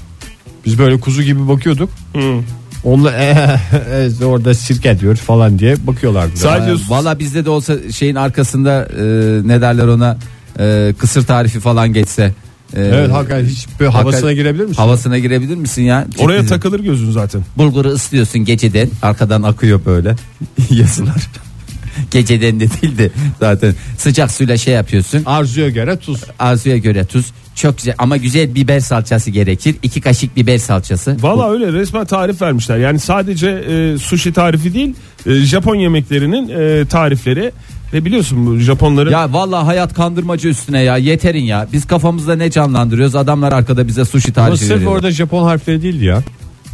Biz 0.67 0.79
böyle 0.79 1.01
kuzu 1.01 1.23
gibi 1.23 1.49
bakıyorduk. 1.49 1.91
Onunla 2.85 3.13
"Ee, 3.13 3.59
e, 4.21 4.25
orada 4.25 4.55
sirke 4.55 5.01
diyor 5.01 5.17
falan 5.17 5.59
diye 5.59 5.87
bakıyorlardı. 5.87 6.37
Sadece 6.37 6.71
Ee, 6.71 6.89
Valla 6.89 7.19
bizde 7.19 7.45
de 7.45 7.51
olsa 7.51 7.75
şeyin 7.93 8.15
arkasında 8.15 8.89
e, 8.99 9.03
ne 9.49 9.61
derler 9.61 9.87
ona 9.87 10.19
e, 10.59 10.95
kısır 10.99 11.27
tarifi 11.27 11.61
falan 11.61 11.93
geçse. 11.93 12.33
E, 12.77 12.81
Evet 12.81 13.13
hakikaten 13.13 13.45
hiç 13.45 13.67
böyle 13.81 13.91
hakikaten- 13.91 14.13
havasına 14.13 14.33
girebilir 14.33 14.65
misin? 14.65 14.77
Havasına 14.77 15.19
girebilir 15.19 15.55
misin 15.57 15.83
ya? 15.83 16.07
oraya 16.19 16.41
Ciddi- 16.41 16.49
takılır 16.49 16.81
gözün 16.81 17.11
zaten. 17.11 17.43
Bulguru 17.57 17.89
ıslıyorsun 17.89 18.45
geceden 18.45 18.91
arkadan 19.03 19.43
akıyor 19.43 19.81
böyle 19.87 20.15
yazılar. 20.71 21.29
geceden 22.11 22.61
de 22.61 22.67
değil 22.83 22.99
de 22.99 23.11
zaten 23.41 23.75
sıcak 23.99 24.31
suyla 24.31 24.57
şey 24.57 24.75
yapıyorsun. 24.75 25.23
Arzuya 25.27 25.69
göre 25.69 25.97
tuz. 25.99 26.21
Arzuya 26.39 26.77
göre 26.79 27.05
tuz. 27.05 27.27
Çok 27.55 27.77
güzel 27.79 27.95
ama 27.99 28.17
güzel 28.17 28.55
biber 28.55 28.81
salçası 28.81 29.31
gerekir. 29.31 29.77
İki 29.83 30.01
kaşık 30.01 30.37
biber 30.37 30.59
salçası. 30.59 31.17
Valla 31.21 31.53
öyle 31.53 31.73
resmen 31.73 32.07
tarif 32.07 32.43
vermişler. 32.43 32.77
Yani 32.79 33.01
sadece 33.01 33.49
e, 33.49 33.99
sushi 33.99 34.33
tarifi 34.33 34.75
değil, 34.75 34.95
e, 35.27 35.35
Japon 35.35 35.75
yemeklerinin 35.77 36.49
e, 36.49 36.87
tarifleri 36.87 37.53
ve 37.93 38.05
biliyorsun 38.05 38.47
bu 38.47 38.57
Japonların 38.59 39.11
Ya 39.11 39.33
vallahi 39.33 39.65
hayat 39.65 39.95
kandırmacı 39.95 40.49
üstüne 40.49 40.83
ya 40.83 40.97
yeterin 40.97 41.45
ya. 41.45 41.67
Biz 41.73 41.87
kafamızda 41.87 42.37
ne 42.37 42.51
canlandırıyoruz? 42.51 43.15
Adamlar 43.15 43.53
arkada 43.53 43.87
bize 43.89 44.05
sushi 44.05 44.33
Ama 44.37 44.47
tarifi 44.47 44.65
sırf 44.65 44.77
veriyor. 44.77 44.93
orada 44.93 45.11
Japon 45.11 45.43
harfleri 45.45 45.83
değildi 45.83 46.05
ya. 46.05 46.23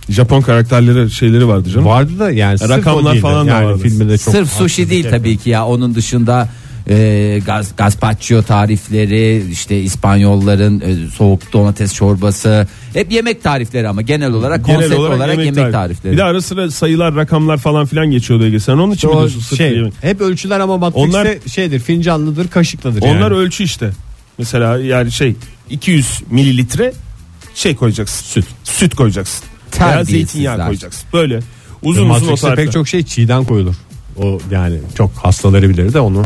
Japon 0.08 0.40
karakterleri 0.40 1.10
şeyleri 1.10 1.48
vardı 1.48 1.70
canım. 1.70 1.86
Vardı 1.86 2.18
da 2.18 2.30
yani 2.30 2.58
sırf 2.58 2.70
Rakamlar 2.70 3.12
değildi. 3.12 3.22
falan 3.22 3.46
da 3.46 3.50
yani 3.50 3.66
vardı. 3.66 3.82
filmde 3.82 4.18
çok 4.18 4.34
Sırf 4.34 4.52
sushi 4.52 4.90
değil 4.90 5.06
tabii 5.10 5.36
ki 5.36 5.50
ya. 5.50 5.66
Onun 5.66 5.94
dışında 5.94 6.48
e, 6.88 7.40
gaz, 7.46 7.76
gazpacho 7.76 8.42
tarifleri, 8.42 9.50
işte 9.50 9.80
İspanyolların 9.80 10.80
e, 10.80 11.10
soğuk 11.10 11.52
domates 11.52 11.94
çorbası, 11.94 12.66
hep 12.92 13.12
yemek 13.12 13.42
tarifleri 13.42 13.88
ama 13.88 14.02
genel 14.02 14.32
olarak 14.32 14.66
Genel 14.66 14.80
konsept 14.80 15.00
olarak, 15.00 15.38
yemek, 15.38 15.54
tarifi. 15.54 15.72
tarifleri. 15.72 16.12
Bir 16.12 16.18
de 16.18 16.24
ara 16.24 16.40
sıra 16.42 16.70
sayılar, 16.70 17.14
rakamlar 17.16 17.58
falan 17.58 17.86
filan 17.86 18.10
geçiyordu 18.10 18.44
Ege. 18.44 18.60
Sen 18.60 18.72
onun 18.72 18.92
için 18.92 19.08
O 19.08 19.12
biliyorsun 19.12 19.40
sırf 19.40 19.58
şey, 19.58 19.72
yemek. 19.76 19.92
hep 20.00 20.20
ölçüler 20.20 20.60
ama 20.60 20.76
Matrix'te 20.78 21.18
Onlar- 21.18 21.48
şeydir 21.48 21.80
fincanlıdır 21.80 22.48
kaşıklıdır 22.48 23.02
Onlar 23.02 23.14
yani. 23.30 23.34
ölçü 23.34 23.64
işte. 23.64 23.90
Mesela 24.38 24.78
yani 24.78 25.12
şey 25.12 25.34
200 25.70 26.20
mililitre 26.30 26.92
şey 27.54 27.76
koyacaksın. 27.76 28.26
Süt. 28.26 28.44
Süt 28.64 28.94
koyacaksın. 28.94 29.44
Veya 29.80 30.04
zeytinyağı 30.04 30.66
koyacaksın. 30.66 31.02
Böyle 31.12 31.40
uzun 31.82 32.10
uzun 32.10 32.48
o 32.50 32.54
pek 32.54 32.72
çok 32.72 32.88
şey 32.88 33.02
çiğden 33.02 33.44
koyulur. 33.44 33.74
O 34.18 34.38
yani 34.50 34.78
çok 34.96 35.10
hastaları 35.12 35.68
bilir 35.68 35.92
de 35.92 36.00
onu. 36.00 36.22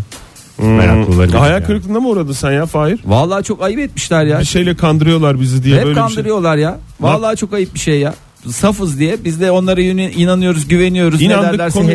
Bilir 0.58 1.32
Hayal 1.32 1.54
yani. 1.54 1.64
kırıklığına 1.64 2.00
mı 2.00 2.08
uğradın 2.08 2.32
sen 2.32 2.52
ya 2.52 2.66
Fahir? 2.66 3.00
Vallahi 3.04 3.44
çok 3.44 3.62
ayıp 3.62 3.78
etmişler 3.80 4.24
ya. 4.24 4.40
Bir 4.40 4.44
şeyle 4.44 4.76
kandırıyorlar 4.76 5.40
bizi 5.40 5.62
diye 5.64 5.76
hep 5.76 5.84
böyle 5.84 5.94
şey. 5.94 6.02
kandırıyorlar 6.02 6.56
ya. 6.56 6.78
Vallahi 7.00 7.36
çok 7.36 7.52
ayıp 7.54 7.74
bir 7.74 7.78
şey 7.80 8.00
ya. 8.00 8.14
Safız 8.50 8.98
diye 8.98 9.16
biz 9.24 9.40
de 9.40 9.50
onlara 9.50 9.80
inanıyoruz, 9.80 10.68
güveniyoruz. 10.68 11.20
ne 11.20 11.26
İnandık 11.26 11.52
derlerse 11.52 11.78
konu. 11.78 11.88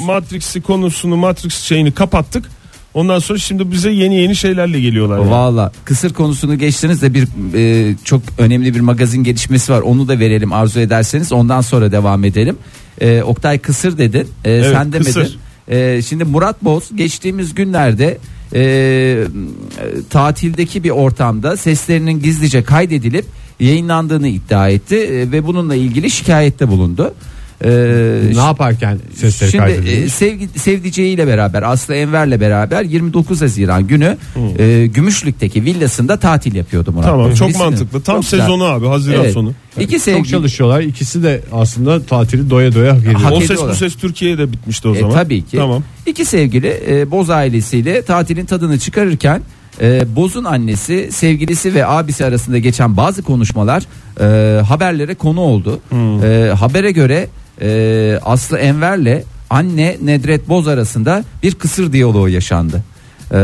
Matrix'i 0.00 0.62
konusunu 0.62 1.16
Matrix 1.16 1.54
şeyini 1.54 1.92
kapattık. 1.92 2.44
Ondan 2.94 3.18
sonra 3.18 3.38
şimdi 3.38 3.70
bize 3.72 3.90
yeni 3.90 4.14
yeni 4.20 4.36
şeylerle 4.36 4.80
geliyorlar. 4.80 5.18
yani. 5.18 5.30
Valla 5.30 5.72
kısır 5.84 6.12
konusunu 6.12 6.58
geçtiniz 6.58 7.02
de 7.02 7.14
bir 7.14 7.28
e, 7.54 7.94
çok 8.04 8.22
önemli 8.38 8.74
bir 8.74 8.80
magazin 8.80 9.24
gelişmesi 9.24 9.72
var. 9.72 9.80
Onu 9.80 10.08
da 10.08 10.18
verelim 10.18 10.52
arzu 10.52 10.80
ederseniz. 10.80 11.32
Ondan 11.32 11.60
sonra 11.60 11.92
devam 11.92 12.24
edelim. 12.24 12.56
E, 13.00 13.22
Oktay 13.22 13.58
kısır 13.58 13.98
dedin. 13.98 14.28
E, 14.44 14.50
Evet, 14.50 14.72
sen 14.72 14.92
demedin. 14.92 15.04
kısır. 15.12 15.38
E, 15.68 16.02
şimdi 16.02 16.24
Murat 16.24 16.64
Boz 16.64 16.96
geçtiğimiz 16.96 17.54
günlerde 17.54 18.18
e, 18.54 19.24
tatildeki 20.10 20.84
bir 20.84 20.90
ortamda 20.90 21.56
seslerinin 21.56 22.22
gizlice 22.22 22.62
kaydedilip 22.62 23.24
yayınlandığını 23.60 24.28
iddia 24.28 24.68
etti 24.68 24.96
e, 24.96 25.32
ve 25.32 25.46
bununla 25.46 25.74
ilgili 25.74 26.10
şikayette 26.10 26.68
bulundu. 26.68 27.14
E, 27.64 27.68
Ne 28.34 28.38
yaparken 28.40 28.98
sesleri 29.14 29.50
Şimdi 29.50 29.64
e, 29.64 29.66
kaydedilmiş? 29.66 30.12
sevgi, 30.12 30.48
sevdiceğiyle 30.58 31.26
beraber 31.26 31.62
Aslı 31.62 31.94
Enver'le 31.94 32.40
beraber 32.40 32.82
29 32.82 33.42
Haziran 33.42 33.86
günü 33.86 34.16
e, 34.58 34.86
Gümüşlük'teki 34.86 35.64
villasında 35.64 36.16
tatil 36.18 36.54
yapıyordu 36.54 36.92
Murat. 36.92 37.06
Tamam 37.06 37.34
çok 37.34 37.48
Birisinin- 37.48 37.64
mantıklı. 37.64 38.00
Tam 38.02 38.14
Çok 38.16 38.22
güzel. 38.30 38.40
sezonu 38.40 38.64
abi 38.64 38.86
Haziran 38.86 39.20
Evet. 39.24 39.32
sonu. 39.32 39.52
İki 39.80 39.92
Çok 39.92 40.00
sevgili 40.00 40.28
çalışıyorlar. 40.28 40.80
İkisi 40.80 41.22
de 41.22 41.42
aslında 41.52 42.02
tatili 42.02 42.50
doya 42.50 42.74
doya 42.74 42.92
hak 42.94 43.00
ediyor. 43.02 43.20
Hak 43.20 43.32
o 43.32 43.40
ses 43.40 43.60
bu 43.62 43.74
ses 43.74 43.96
Türkiye'de 43.96 44.52
bitmişti 44.52 44.88
o 44.88 44.96
E, 44.96 45.00
zaman. 45.00 45.14
tabii 45.14 45.42
ki. 45.42 45.56
Tamam. 45.56 45.82
İki 46.06 46.24
sevgili 46.24 46.80
e, 46.88 47.10
Boz 47.10 47.30
ailesiyle 47.30 48.02
tatilin 48.02 48.46
tadını 48.46 48.78
çıkarırken 48.78 49.42
e, 49.80 50.16
Boz'un 50.16 50.44
annesi, 50.44 51.08
sevgilisi 51.12 51.74
ve 51.74 51.86
abisi 51.86 52.24
arasında 52.24 52.58
geçen 52.58 52.96
bazı 52.96 53.22
konuşmalar 53.22 53.82
e, 54.20 54.60
haberlere 54.62 55.14
konu 55.14 55.40
oldu. 55.40 55.80
Hmm. 55.88 56.24
E, 56.24 56.48
habere 56.58 56.90
göre 56.90 57.28
e, 57.62 58.18
Aslı 58.24 58.58
Enver'le 58.58 59.22
anne 59.50 59.96
Nedret 60.02 60.48
Boz 60.48 60.68
arasında 60.68 61.24
bir 61.42 61.54
kısır 61.54 61.92
diyaloğu 61.92 62.28
yaşandı. 62.28 62.82
E, 63.34 63.40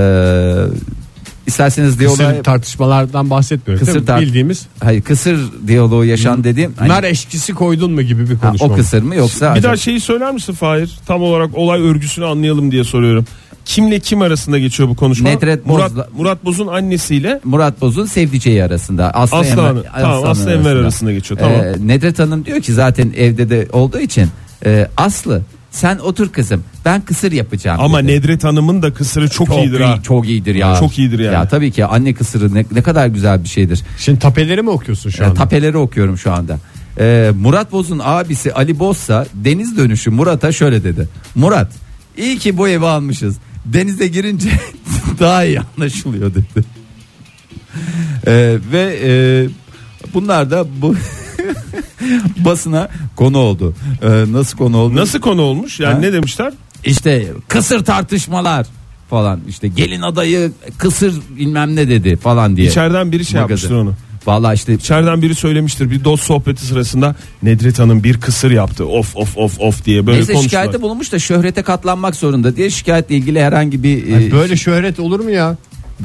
isterseniz 1.47 1.99
diyaloğu 1.99 2.17
Kısır 2.17 2.43
tartışmalardan 2.43 3.31
bahsetmiyoruz. 3.31 3.87
Kısır 3.87 4.07
tar- 4.07 4.21
Bildiğimiz 4.21 4.67
hayır 4.85 5.03
kısır 5.03 5.41
diyaloğu 5.67 6.05
yaşandı 6.05 6.45
dediğim 6.45 6.75
hani- 6.79 6.89
nar 6.89 7.05
eşkisi 7.05 7.55
koydun 7.55 7.93
mu 7.93 8.03
gibi 8.03 8.31
bir 8.31 8.35
ha, 8.35 8.49
konuşma. 8.49 8.67
o 8.67 8.75
kısır 8.75 9.03
mı 9.03 9.15
yoksa 9.17 9.47
Bir 9.55 9.61
acaba- 9.61 9.63
daha 9.63 9.77
şeyi 9.77 10.01
söyler 10.01 10.33
misin 10.33 10.53
Fahir? 10.53 10.99
Tam 11.07 11.23
olarak 11.23 11.51
olay 11.59 11.81
örgüsünü 11.81 12.25
anlayalım 12.27 12.73
diye 12.73 12.85
soruyorum. 12.85 13.25
Kimle 13.65 13.99
kim 14.01 14.23
arasında 14.23 14.59
geçiyor 14.59 14.89
bu 14.89 14.97
konuşma? 14.97 15.29
Nedret 15.29 15.67
Murat, 15.67 15.91
Boz'la- 15.91 16.09
Murat 16.17 16.45
Boz'un 16.45 16.67
annesiyle 16.67 17.41
Murat 17.45 17.81
Boz'un 17.81 18.07
sevdiceği 18.07 18.65
arasında. 18.65 19.11
Aslı, 19.11 19.37
Aslı 19.37 19.51
Enver, 19.51 19.63
Hanım. 19.63 19.85
Tamam, 20.01 20.25
Aslı 20.27 20.53
Enver 20.53 20.77
arasında 20.77 21.13
geçiyor, 21.13 21.41
tamam. 21.41 21.61
Ee, 21.61 21.75
Nedret 21.87 22.19
Hanım 22.19 22.45
diyor 22.45 22.61
ki 22.61 22.73
zaten 22.73 23.13
evde 23.17 23.51
de 23.51 23.69
olduğu 23.73 23.99
için 24.01 24.29
e, 24.67 24.89
Aslı 24.97 25.43
sen 25.71 25.99
otur 25.99 26.29
kızım 26.33 26.65
ben 26.85 27.01
kısır 27.01 27.33
yapacağım. 27.33 27.81
ama 27.81 27.99
dedi. 28.05 28.07
Nedret 28.13 28.45
Hanım'ın 28.45 28.83
da 28.83 28.95
kısırı 28.95 29.29
çok, 29.29 29.47
çok 29.47 29.59
iyidir 29.59 29.81
iyi, 29.81 29.85
ha. 29.85 29.99
çok 30.03 30.29
iyidir 30.29 30.55
ya. 30.55 30.77
Çok 30.81 30.99
iyidir 30.99 31.19
yani. 31.19 31.35
Ya 31.35 31.49
tabii 31.49 31.71
ki 31.73 31.85
anne 31.87 32.15
kısırı 32.15 32.55
ne, 32.55 32.65
ne 32.73 32.83
kadar 32.83 33.07
güzel 33.07 33.45
bir 33.45 33.49
şeydir. 33.49 33.83
Şimdi 33.99 34.19
tapeleri 34.19 34.63
mi 34.63 34.71
okuyorsun 34.71 35.11
şu 35.11 35.23
Ya, 35.23 35.29
anda? 35.29 35.39
tapeleri 35.39 35.77
okuyorum 35.77 36.19
şu 36.19 36.33
anda. 36.33 36.59
Ee, 37.01 37.31
Murat 37.41 37.73
Boz'un 37.73 38.01
abisi 38.05 38.53
Ali 38.55 38.79
Bozsa 38.79 39.27
deniz 39.35 39.77
dönüşü 39.77 40.11
Murat'a 40.11 40.53
şöyle 40.53 40.85
dedi. 40.85 41.09
Murat 41.35 41.73
iyi 42.17 42.39
ki 42.39 42.57
bu 42.57 42.69
evi 42.69 42.87
almışız. 42.87 43.37
Denize 43.65 44.07
girince 44.09 44.51
daha 45.21 45.45
iyi 45.45 45.61
anlaşılıyor 45.61 46.31
dedi. 46.35 46.65
Ee, 48.27 48.59
ve 48.73 48.99
e, 49.05 49.13
bunlar 50.15 50.51
da 50.51 50.67
bu 50.83 50.95
basına 52.45 52.89
konu 53.17 53.39
oldu. 53.39 53.75
Ee, 54.03 54.25
nasıl 54.33 54.59
konu 54.59 54.77
oldu? 54.77 54.97
Nasıl 54.97 55.21
konu 55.21 55.43
olmuş? 55.43 55.81
Yani 55.81 55.95
Ha? 55.95 56.01
ne 56.01 56.13
demişler? 56.13 56.53
İşte 56.85 57.29
kısır 57.49 57.85
tartışmalar 57.85 58.67
falan 59.11 59.41
işte 59.49 59.69
gelin 59.69 60.03
adayı 60.03 60.53
kısır 60.79 61.15
bilmem 61.37 61.77
ne 61.77 61.89
dedi 61.89 62.17
falan 62.17 62.57
diye. 62.57 62.69
İçeriden 62.69 63.13
biri 63.13 63.25
şey 63.25 63.41
Magazin. 63.41 63.69
yapmıştır 63.69 63.77
onu. 63.77 63.95
Vallahi 64.27 64.55
işte 64.55 64.75
İçeriden 64.75 65.23
biri 65.23 65.35
söylemiştir 65.35 65.91
bir 65.91 66.05
dost 66.05 66.25
sohbeti 66.25 66.67
sırasında 66.67 67.15
Nedret 67.43 67.79
Hanım 67.79 68.05
bir 68.05 68.21
kısır 68.21 68.51
yaptı 68.51 68.87
of 68.87 69.17
of 69.17 69.39
of 69.39 69.61
of 69.61 69.85
diye 69.85 70.07
böyle 70.07 70.17
Neyse 70.19 70.33
konuştular. 70.33 70.51
şikayette 70.63 70.83
bulunmuş 70.83 71.13
da 71.13 71.19
şöhrete 71.19 71.63
katlanmak 71.63 72.17
zorunda 72.17 72.57
diye 72.57 72.71
şikayetle 72.71 73.15
ilgili 73.15 73.43
herhangi 73.43 73.83
bir 73.83 74.07
Yani 74.07 74.25
e, 74.27 74.33
böyle 74.33 74.57
şöhret 74.57 75.01
olur 75.01 75.21
mu 75.21 75.31
ya? 75.31 75.57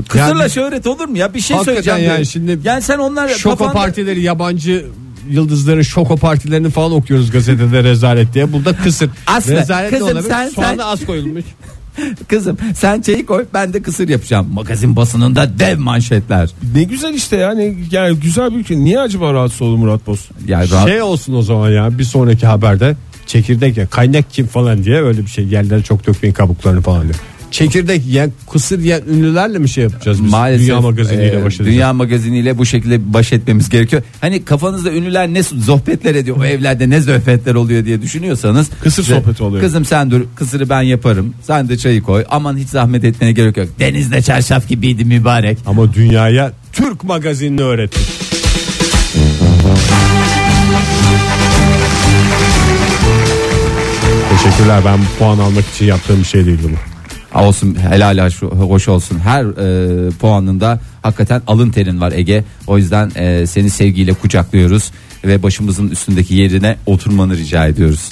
kısırla 0.08 0.42
yani- 0.42 0.52
şöhret 0.52 0.88
olur 0.88 1.06
mu 1.08 1.18
ya 1.18 1.34
bir 1.34 1.40
şey 1.40 1.58
Hakikaten 1.58 1.82
söyleyeceğim. 1.84 2.12
yani 2.12 2.20
de. 2.20 2.26
şimdi 2.26 2.60
yani 2.64 2.82
sen 2.82 2.98
onlar 2.98 3.30
Şoko 3.30 3.56
kafanda- 3.66 3.74
partileri 3.74 4.22
yabancı 4.22 4.86
yıldızların 5.30 5.82
şoko 5.82 6.18
partilerini 6.18 6.70
falan 6.70 6.92
okuyoruz 6.92 7.32
gazetede 7.32 7.84
rezalet 7.84 8.34
diye. 8.34 8.54
Burada 8.54 8.76
kısır. 8.78 9.10
Aslı, 9.28 9.56
rezalet 9.56 9.92
ne 9.92 9.98
kızım 10.00 10.14
olabilir? 10.14 10.30
sen- 10.30 10.50
Soğanı 10.50 10.70
sen- 10.70 10.78
az 10.78 11.06
koyulmuş. 11.06 11.44
kızım 12.28 12.58
sen 12.76 13.02
çayı 13.02 13.26
koy 13.26 13.46
ben 13.54 13.74
de 13.74 13.82
kısır 13.82 14.10
yapacağım. 14.10 14.48
Magazin 14.54 14.96
basınında 14.96 15.60
dev 15.60 15.80
manşetler. 15.80 16.50
Ne 16.76 16.84
güzel 16.84 17.14
işte 17.14 17.38
yani, 17.38 17.78
yani 17.92 18.20
güzel 18.20 18.52
bir 18.52 18.58
ülke. 18.58 18.80
Niye 18.80 19.00
acaba 19.00 19.34
rahatsız 19.34 19.62
oldu 19.62 19.78
Murat 19.78 20.08
Boz? 20.08 20.30
Yani 20.48 20.70
rahat- 20.72 20.88
Şey 20.88 21.02
olsun 21.02 21.34
o 21.34 21.42
zaman 21.42 21.70
ya 21.70 21.98
bir 21.98 22.04
sonraki 22.04 22.48
haberde 22.48 22.96
çekirdek 23.26 23.78
ya 23.78 23.88
kaynak 23.88 24.32
kim 24.34 24.48
falan 24.48 24.84
diye 24.84 25.02
öyle 25.02 25.22
bir 25.22 25.28
şey 25.30 25.48
yerlere 25.48 25.84
çok 25.84 26.08
dökmeyin 26.08 26.34
kabuklarını 26.34 26.82
falan 26.82 27.04
diye. 27.04 27.14
Çekirdek 27.58 28.06
yiyen 28.06 28.32
kısır 28.52 28.80
yiyen 28.80 29.02
ünlülerle 29.12 29.60
mi 29.60 29.70
şey 29.70 29.84
yapacağız 29.84 30.24
biz? 30.24 30.32
Maalesef 30.32 30.68
Dünya 30.68 30.82
magaziniyle 30.82 31.40
e, 31.40 31.46
baş 31.46 31.56
edeceğiz. 31.56 31.74
Dünya 31.76 31.94
magaziniyle 31.94 32.58
bu 32.58 32.66
şekilde 32.66 33.14
baş 33.14 33.34
etmemiz 33.34 33.70
gerekiyor. 33.70 34.02
Hani 34.22 34.46
kafanızda 34.46 34.92
ünlüler 34.92 35.28
ne 35.28 35.44
sohbetler 35.44 36.16
ediyor 36.16 36.38
o 36.38 36.46
evlerde 36.46 36.90
ne 36.90 37.02
sohbetler 37.02 37.56
oluyor 37.56 37.86
diye 37.86 38.02
düşünüyorsanız. 38.02 38.70
Kısır 38.84 39.04
işte, 39.04 39.16
sohbeti 39.16 39.44
oluyor. 39.44 39.64
Kızım 39.64 39.86
sen 39.86 40.12
dur 40.12 40.22
kısırı 40.36 40.70
ben 40.70 40.82
yaparım. 40.82 41.34
Sen 41.42 41.70
de 41.70 41.78
çayı 41.78 42.02
koy. 42.02 42.26
Aman 42.30 42.58
hiç 42.58 42.70
zahmet 42.70 43.04
etmene 43.04 43.32
gerek 43.32 43.58
yok. 43.58 43.68
Denizde 43.80 44.22
çarşaf 44.22 44.68
gibiydi 44.68 45.06
mübarek. 45.06 45.58
Ama 45.66 45.94
dünyaya 45.94 46.52
Türk 46.74 47.04
magazinini 47.04 47.62
öğretin. 47.62 48.02
Teşekkürler 54.30 54.82
ben 54.86 55.00
puan 55.20 55.40
almak 55.40 55.66
için 55.76 55.86
yaptığım 55.86 56.20
bir 56.20 56.26
şey 56.26 56.46
değildi 56.46 56.64
bu. 56.64 56.97
Olsun 57.36 57.76
helal 57.76 58.30
hoş 58.42 58.88
olsun. 58.88 59.20
Her 59.20 59.44
e, 59.44 60.10
puanında 60.10 60.80
hakikaten 61.02 61.42
alın 61.48 61.72
terin 61.72 62.02
var 62.02 62.12
Ege. 62.12 62.44
O 62.68 62.78
yüzden 62.78 63.12
e, 63.16 63.48
seni 63.48 63.70
sevgiyle 63.70 64.14
kucaklıyoruz 64.14 64.92
ve 65.26 65.44
başımızın 65.44 65.90
üstündeki 65.90 66.36
yerine 66.36 66.78
oturmanı 66.86 67.38
rica 67.38 67.68
ediyoruz. 67.68 68.10